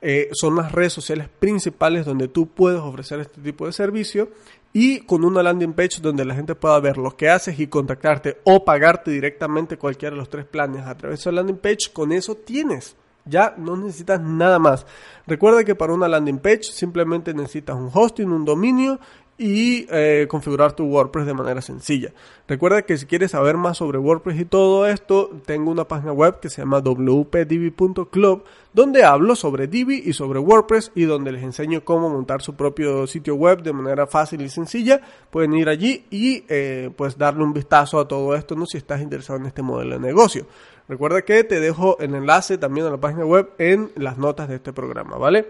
Eh, 0.01 0.29
son 0.33 0.55
las 0.55 0.71
redes 0.71 0.93
sociales 0.93 1.29
principales 1.29 2.07
donde 2.07 2.27
tú 2.27 2.47
puedes 2.47 2.79
ofrecer 2.79 3.19
este 3.19 3.39
tipo 3.39 3.67
de 3.67 3.71
servicio 3.71 4.29
y 4.73 5.01
con 5.01 5.23
una 5.23 5.43
landing 5.43 5.73
page 5.73 6.01
donde 6.01 6.25
la 6.25 6.33
gente 6.33 6.55
pueda 6.55 6.79
ver 6.79 6.97
lo 6.97 7.15
que 7.15 7.29
haces 7.29 7.59
y 7.59 7.67
contactarte 7.67 8.39
o 8.45 8.65
pagarte 8.65 9.11
directamente 9.11 9.77
cualquiera 9.77 10.15
de 10.15 10.19
los 10.19 10.29
tres 10.29 10.45
planes 10.45 10.87
a 10.87 10.97
través 10.97 11.23
de 11.23 11.31
la 11.31 11.43
landing 11.43 11.59
page, 11.59 11.93
con 11.93 12.11
eso 12.11 12.33
tienes 12.33 12.95
ya 13.25 13.53
no 13.57 13.77
necesitas 13.77 14.21
nada 14.21 14.59
más. 14.59 14.85
Recuerda 15.27 15.63
que 15.63 15.75
para 15.75 15.93
una 15.93 16.07
landing 16.07 16.39
page 16.39 16.63
simplemente 16.63 17.33
necesitas 17.33 17.75
un 17.75 17.89
hosting, 17.93 18.31
un 18.31 18.45
dominio 18.45 18.99
y 19.37 19.87
eh, 19.89 20.27
configurar 20.29 20.73
tu 20.73 20.85
WordPress 20.85 21.25
de 21.25 21.33
manera 21.33 21.61
sencilla. 21.61 22.11
Recuerda 22.47 22.83
que 22.83 22.95
si 22.97 23.07
quieres 23.07 23.31
saber 23.31 23.57
más 23.57 23.77
sobre 23.77 23.97
WordPress 23.97 24.39
y 24.39 24.45
todo 24.45 24.85
esto, 24.85 25.31
tengo 25.47 25.71
una 25.71 25.87
página 25.87 26.11
web 26.11 26.39
que 26.39 26.49
se 26.49 26.61
llama 26.61 26.79
wpdivi.club 26.79 28.43
donde 28.73 29.03
hablo 29.03 29.35
sobre 29.35 29.67
Divi 29.67 30.03
y 30.05 30.13
sobre 30.13 30.39
WordPress 30.39 30.91
y 30.93 31.03
donde 31.03 31.31
les 31.31 31.43
enseño 31.43 31.83
cómo 31.83 32.09
montar 32.09 32.41
su 32.41 32.55
propio 32.55 33.07
sitio 33.07 33.35
web 33.35 33.63
de 33.63 33.73
manera 33.73 34.05
fácil 34.05 34.41
y 34.41 34.49
sencilla. 34.49 35.01
Pueden 35.31 35.53
ir 35.53 35.69
allí 35.69 36.05
y 36.11 36.45
eh, 36.47 36.91
pues 36.95 37.17
darle 37.17 37.43
un 37.43 37.53
vistazo 37.53 37.99
a 37.99 38.07
todo 38.07 38.35
esto, 38.35 38.55
¿no? 38.55 38.67
Si 38.67 38.77
estás 38.77 39.01
interesado 39.01 39.39
en 39.39 39.47
este 39.47 39.61
modelo 39.61 39.95
de 39.95 39.99
negocio. 39.99 40.45
Recuerda 40.87 41.21
que 41.21 41.43
te 41.43 41.59
dejo 41.59 41.97
el 41.99 42.15
enlace 42.15 42.57
también 42.57 42.87
a 42.87 42.89
la 42.89 42.97
página 42.97 43.25
web 43.25 43.51
en 43.57 43.91
las 43.95 44.17
notas 44.17 44.49
de 44.49 44.55
este 44.55 44.73
programa, 44.73 45.17
¿vale? 45.17 45.47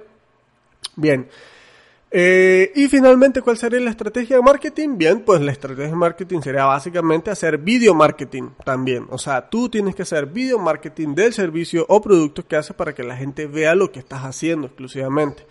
Bien. 0.96 1.28
Eh, 2.14 2.74
y 2.76 2.90
finalmente, 2.90 3.42
¿cuál 3.42 3.58
sería 3.58 3.80
la 3.80 3.90
estrategia 3.90 4.36
de 4.36 4.42
marketing? 4.42 4.98
Bien, 4.98 5.22
pues 5.22 5.40
la 5.40 5.54
estrategia 5.54 5.92
de 5.92 5.96
marketing 5.96 6.42
sería 6.42 6.66
básicamente 6.66 7.32
hacer 7.32 7.58
video 7.58 7.96
marketing 7.96 8.50
también. 8.66 9.08
O 9.10 9.18
sea, 9.18 9.50
tú 9.50 9.70
tienes 9.70 9.96
que 9.96 10.02
hacer 10.02 10.26
video 10.26 10.60
marketing 10.60 11.16
del 11.16 11.32
servicio 11.32 11.86
o 11.88 12.02
producto 12.02 12.46
que 12.46 12.58
haces 12.58 12.76
para 12.76 12.94
que 12.94 13.04
la 13.04 13.16
gente 13.16 13.48
vea 13.48 13.76
lo 13.76 13.94
que 13.94 14.00
estás 14.00 14.24
haciendo 14.24 14.68
exclusivamente. 14.68 15.46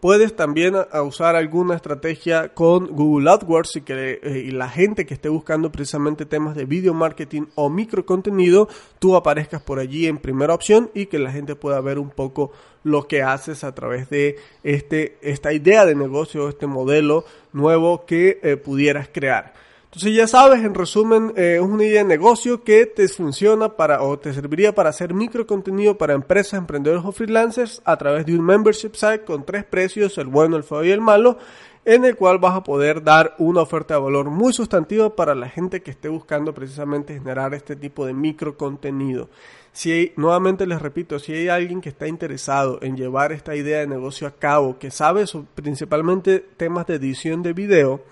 Puedes 0.00 0.36
también 0.36 0.76
usar 1.04 1.34
alguna 1.34 1.74
estrategia 1.74 2.54
con 2.54 2.86
Google 2.86 3.30
AdWords 3.30 3.76
y 3.76 3.80
que 3.80 4.20
eh, 4.22 4.44
y 4.46 4.52
la 4.52 4.68
gente 4.68 5.04
que 5.04 5.14
esté 5.14 5.28
buscando 5.28 5.72
precisamente 5.72 6.24
temas 6.24 6.54
de 6.54 6.66
video 6.66 6.94
marketing 6.94 7.46
o 7.56 7.68
micro 7.68 8.06
contenido, 8.06 8.68
tú 9.00 9.16
aparezcas 9.16 9.60
por 9.60 9.80
allí 9.80 10.06
en 10.06 10.18
primera 10.18 10.54
opción 10.54 10.88
y 10.94 11.06
que 11.06 11.18
la 11.18 11.32
gente 11.32 11.56
pueda 11.56 11.80
ver 11.80 11.98
un 11.98 12.10
poco 12.10 12.52
lo 12.84 13.08
que 13.08 13.22
haces 13.22 13.64
a 13.64 13.74
través 13.74 14.08
de 14.08 14.36
este, 14.62 15.18
esta 15.20 15.52
idea 15.52 15.84
de 15.84 15.96
negocio, 15.96 16.48
este 16.48 16.68
modelo 16.68 17.24
nuevo 17.52 18.04
que 18.06 18.38
eh, 18.44 18.56
pudieras 18.56 19.08
crear. 19.12 19.52
Entonces 19.88 20.14
ya 20.14 20.26
sabes, 20.26 20.62
en 20.62 20.74
resumen, 20.74 21.32
eh, 21.34 21.54
es 21.56 21.62
una 21.62 21.82
idea 21.82 22.02
de 22.02 22.08
negocio 22.08 22.62
que 22.62 22.84
te 22.84 23.08
funciona 23.08 23.70
para 23.70 24.02
o 24.02 24.18
te 24.18 24.34
serviría 24.34 24.74
para 24.74 24.90
hacer 24.90 25.14
micro 25.14 25.46
contenido 25.46 25.96
para 25.96 26.12
empresas, 26.12 26.58
emprendedores 26.58 27.06
o 27.06 27.10
freelancers 27.10 27.80
a 27.86 27.96
través 27.96 28.26
de 28.26 28.34
un 28.34 28.44
membership 28.44 28.92
site 28.92 29.24
con 29.24 29.46
tres 29.46 29.64
precios, 29.64 30.18
el 30.18 30.26
bueno, 30.26 30.58
el 30.58 30.62
feo 30.62 30.84
y 30.84 30.90
el 30.90 31.00
malo, 31.00 31.38
en 31.86 32.04
el 32.04 32.16
cual 32.16 32.38
vas 32.38 32.54
a 32.54 32.62
poder 32.62 33.02
dar 33.02 33.34
una 33.38 33.62
oferta 33.62 33.94
de 33.94 34.00
valor 34.00 34.28
muy 34.28 34.52
sustantiva 34.52 35.16
para 35.16 35.34
la 35.34 35.48
gente 35.48 35.80
que 35.80 35.90
esté 35.90 36.10
buscando 36.10 36.52
precisamente 36.52 37.14
generar 37.14 37.54
este 37.54 37.74
tipo 37.74 38.04
de 38.04 38.12
micro 38.12 38.58
contenido. 38.58 39.30
Si 39.72 39.90
hay, 39.90 40.12
nuevamente 40.16 40.66
les 40.66 40.82
repito, 40.82 41.18
si 41.18 41.32
hay 41.32 41.48
alguien 41.48 41.80
que 41.80 41.88
está 41.88 42.06
interesado 42.06 42.78
en 42.82 42.94
llevar 42.94 43.32
esta 43.32 43.56
idea 43.56 43.78
de 43.80 43.86
negocio 43.86 44.26
a 44.26 44.32
cabo, 44.32 44.78
que 44.78 44.90
sabe 44.90 45.24
principalmente 45.54 46.40
temas 46.58 46.86
de 46.86 46.96
edición 46.96 47.42
de 47.42 47.54
video, 47.54 48.02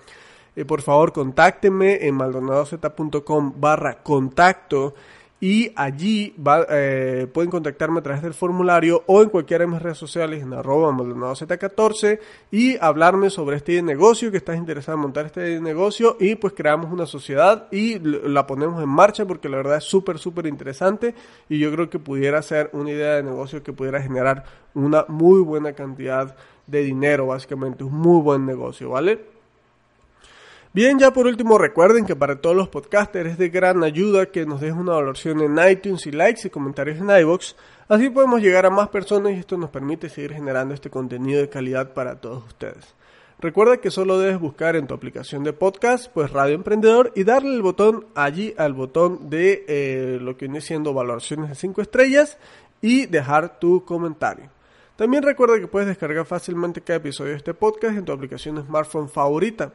eh, 0.57 0.65
por 0.65 0.81
favor 0.81 1.13
contáctenme 1.13 2.07
en 2.07 2.15
maldonadozcom 2.15 3.53
barra 3.61 4.01
contacto 4.01 4.95
y 5.39 5.71
allí 5.75 6.33
eh, 6.71 7.27
pueden 7.31 7.51
contactarme 7.51 7.99
a 7.99 8.01
través 8.01 8.23
del 8.23 8.33
formulario 8.33 9.03
o 9.05 9.21
en 9.21 9.29
cualquiera 9.29 9.65
de 9.65 9.71
mis 9.71 9.81
redes 9.81 9.99
sociales 9.99 10.41
en 10.41 10.51
arroba 10.51 10.91
maldonadaz14 10.91 12.19
y 12.49 12.75
hablarme 12.77 13.29
sobre 13.29 13.57
este 13.57 13.79
negocio 13.83 14.31
que 14.31 14.37
estás 14.37 14.57
interesado 14.57 14.95
en 14.95 15.03
montar 15.03 15.27
este 15.27 15.61
negocio 15.61 16.17
y 16.19 16.33
pues 16.35 16.53
creamos 16.53 16.91
una 16.91 17.05
sociedad 17.05 17.67
y 17.71 17.99
la 17.99 18.47
ponemos 18.47 18.81
en 18.81 18.89
marcha 18.89 19.27
porque 19.27 19.49
la 19.49 19.57
verdad 19.57 19.77
es 19.77 19.83
súper 19.83 20.17
súper 20.17 20.47
interesante 20.47 21.13
y 21.49 21.59
yo 21.59 21.71
creo 21.71 21.87
que 21.87 21.99
pudiera 21.99 22.41
ser 22.41 22.71
una 22.73 22.89
idea 22.89 23.13
de 23.13 23.21
negocio 23.21 23.61
que 23.61 23.73
pudiera 23.73 24.01
generar 24.01 24.43
una 24.73 25.05
muy 25.07 25.41
buena 25.41 25.73
cantidad 25.73 26.35
de 26.65 26.81
dinero 26.81 27.27
básicamente 27.27 27.83
un 27.83 27.93
muy 27.93 28.21
buen 28.23 28.43
negocio 28.43 28.89
vale 28.89 29.36
Bien, 30.77 30.99
ya 30.99 31.11
por 31.11 31.25
último 31.25 31.57
recuerden 31.57 32.05
que 32.05 32.15
para 32.15 32.39
todos 32.39 32.55
los 32.55 32.69
podcasters 32.69 33.31
es 33.31 33.37
de 33.39 33.49
gran 33.49 33.83
ayuda 33.83 34.27
que 34.27 34.45
nos 34.45 34.61
dejen 34.61 34.77
una 34.77 34.91
valoración 34.91 35.41
en 35.41 35.57
iTunes 35.67 36.05
y 36.05 36.11
likes 36.11 36.41
y 36.47 36.51
comentarios 36.51 36.99
en 36.99 37.09
iVoox. 37.09 37.55
Así 37.87 38.11
podemos 38.11 38.43
llegar 38.43 38.67
a 38.67 38.69
más 38.69 38.89
personas 38.89 39.33
y 39.33 39.39
esto 39.39 39.57
nos 39.57 39.71
permite 39.71 40.07
seguir 40.07 40.35
generando 40.35 40.75
este 40.75 40.91
contenido 40.91 41.41
de 41.41 41.49
calidad 41.49 41.95
para 41.95 42.21
todos 42.21 42.45
ustedes. 42.45 42.93
Recuerda 43.39 43.77
que 43.77 43.89
solo 43.89 44.19
debes 44.19 44.39
buscar 44.39 44.75
en 44.75 44.85
tu 44.85 44.93
aplicación 44.93 45.43
de 45.43 45.51
podcast, 45.51 46.11
pues 46.13 46.29
Radio 46.29 46.53
Emprendedor, 46.53 47.11
y 47.15 47.23
darle 47.23 47.55
el 47.55 47.63
botón 47.63 48.05
allí 48.13 48.53
al 48.55 48.73
botón 48.73 49.31
de 49.31 49.65
eh, 49.67 50.19
lo 50.21 50.37
que 50.37 50.45
viene 50.45 50.61
siendo 50.61 50.93
valoraciones 50.93 51.49
de 51.49 51.55
5 51.55 51.81
estrellas 51.81 52.37
y 52.83 53.07
dejar 53.07 53.57
tu 53.57 53.83
comentario. 53.83 54.51
También 54.95 55.23
recuerda 55.23 55.59
que 55.59 55.65
puedes 55.65 55.87
descargar 55.87 56.27
fácilmente 56.27 56.81
cada 56.81 56.97
episodio 56.97 57.31
de 57.31 57.37
este 57.37 57.55
podcast 57.55 57.97
en 57.97 58.05
tu 58.05 58.11
aplicación 58.11 58.63
smartphone 58.63 59.09
favorita. 59.09 59.73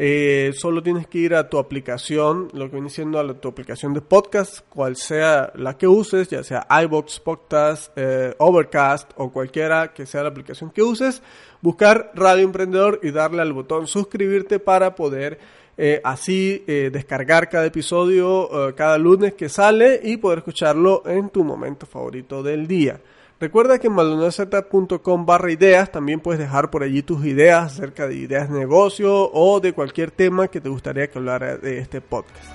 Eh, 0.00 0.52
solo 0.54 0.80
tienes 0.80 1.08
que 1.08 1.18
ir 1.18 1.34
a 1.34 1.48
tu 1.48 1.58
aplicación, 1.58 2.50
lo 2.52 2.66
que 2.66 2.76
viene 2.76 2.88
siendo 2.88 3.18
a 3.18 3.34
tu 3.34 3.48
aplicación 3.48 3.94
de 3.94 4.00
podcast, 4.00 4.60
cual 4.68 4.94
sea 4.94 5.52
la 5.56 5.76
que 5.76 5.88
uses, 5.88 6.28
ya 6.28 6.44
sea 6.44 6.68
iBox, 6.84 7.18
Podcast, 7.18 7.90
eh, 7.96 8.32
Overcast 8.38 9.10
o 9.16 9.32
cualquiera 9.32 9.92
que 9.92 10.06
sea 10.06 10.22
la 10.22 10.28
aplicación 10.28 10.70
que 10.70 10.84
uses, 10.84 11.20
buscar 11.62 12.12
Radio 12.14 12.44
Emprendedor 12.44 13.00
y 13.02 13.10
darle 13.10 13.42
al 13.42 13.52
botón 13.52 13.88
suscribirte 13.88 14.60
para 14.60 14.94
poder 14.94 15.40
eh, 15.76 16.00
así 16.04 16.62
descargar 16.66 17.48
cada 17.48 17.66
episodio 17.66 18.74
cada 18.76 18.98
lunes 18.98 19.34
que 19.34 19.48
sale 19.48 20.00
y 20.02 20.16
poder 20.16 20.38
escucharlo 20.38 21.02
en 21.06 21.30
tu 21.30 21.42
momento 21.42 21.86
favorito 21.86 22.44
del 22.44 22.68
día. 22.68 23.00
Recuerda 23.40 23.78
que 23.78 23.86
en 23.86 23.92
maldonadz.com 23.92 25.24
barra 25.24 25.52
ideas 25.52 25.92
también 25.92 26.18
puedes 26.18 26.40
dejar 26.40 26.70
por 26.70 26.82
allí 26.82 27.02
tus 27.02 27.24
ideas 27.24 27.72
acerca 27.72 28.08
de 28.08 28.16
ideas 28.16 28.50
de 28.50 28.58
negocio 28.58 29.30
o 29.32 29.60
de 29.60 29.72
cualquier 29.72 30.10
tema 30.10 30.48
que 30.48 30.60
te 30.60 30.68
gustaría 30.68 31.08
que 31.08 31.18
hablara 31.18 31.56
de 31.56 31.78
este 31.78 32.00
podcast. 32.00 32.50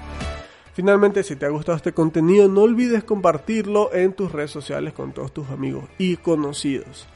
Finalmente, 0.73 1.23
si 1.23 1.37
te 1.37 1.45
ha 1.45 1.49
gustado 1.49 1.77
este 1.77 1.93
contenido, 1.93 2.49
no 2.49 2.63
olvides 2.63 3.05
compartirlo 3.05 3.93
en 3.93 4.11
tus 4.11 4.33
redes 4.33 4.51
sociales 4.51 4.91
con 4.91 5.13
todos 5.13 5.33
tus 5.33 5.49
amigos 5.51 5.85
y 5.97 6.17
conocidos. 6.17 7.07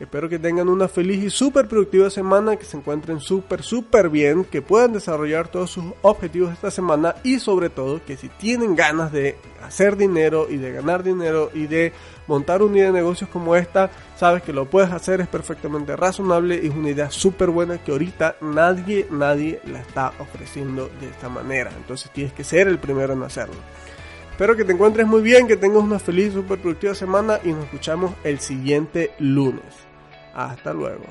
Espero 0.00 0.28
que 0.28 0.40
tengan 0.40 0.68
una 0.68 0.88
feliz 0.88 1.22
y 1.22 1.30
súper 1.30 1.68
productiva 1.68 2.10
semana, 2.10 2.56
que 2.56 2.64
se 2.64 2.76
encuentren 2.76 3.20
súper, 3.20 3.62
súper 3.62 4.08
bien, 4.08 4.44
que 4.44 4.60
puedan 4.60 4.92
desarrollar 4.92 5.46
todos 5.46 5.70
sus 5.70 5.84
objetivos 6.02 6.52
esta 6.52 6.72
semana 6.72 7.14
y 7.22 7.38
sobre 7.38 7.70
todo 7.70 8.04
que 8.04 8.16
si 8.16 8.28
tienen 8.28 8.74
ganas 8.74 9.12
de 9.12 9.36
hacer 9.62 9.96
dinero 9.96 10.48
y 10.50 10.56
de 10.56 10.72
ganar 10.72 11.04
dinero 11.04 11.50
y 11.54 11.68
de 11.68 11.92
montar 12.26 12.62
una 12.62 12.76
idea 12.76 12.86
de 12.86 12.92
negocios 12.92 13.30
como 13.30 13.54
esta, 13.54 13.88
sabes 14.16 14.42
que 14.42 14.52
lo 14.52 14.68
puedes 14.68 14.90
hacer, 14.90 15.20
es 15.20 15.28
perfectamente 15.28 15.94
razonable 15.94 16.60
y 16.60 16.66
es 16.66 16.74
una 16.74 16.90
idea 16.90 17.10
súper 17.12 17.50
buena 17.50 17.78
que 17.78 17.92
ahorita 17.92 18.36
nadie, 18.40 19.06
nadie 19.12 19.60
la 19.64 19.78
está 19.78 20.12
ofreciendo 20.18 20.90
de 21.00 21.08
esta 21.08 21.28
manera. 21.28 21.70
Entonces 21.76 22.10
tienes 22.10 22.32
que 22.32 22.42
ser 22.42 22.66
el 22.66 22.78
primero 22.78 23.12
en 23.12 23.22
hacerlo. 23.22 23.54
Espero 24.32 24.56
que 24.56 24.64
te 24.64 24.72
encuentres 24.72 25.06
muy 25.06 25.22
bien, 25.22 25.46
que 25.46 25.56
tengas 25.56 25.84
una 25.84 26.00
feliz, 26.00 26.32
súper 26.32 26.58
productiva 26.58 26.96
semana 26.96 27.38
y 27.44 27.52
nos 27.52 27.66
escuchamos 27.66 28.14
el 28.24 28.40
siguiente 28.40 29.12
lunes. 29.20 29.83
Hasta 30.34 30.72
luego. 30.72 31.04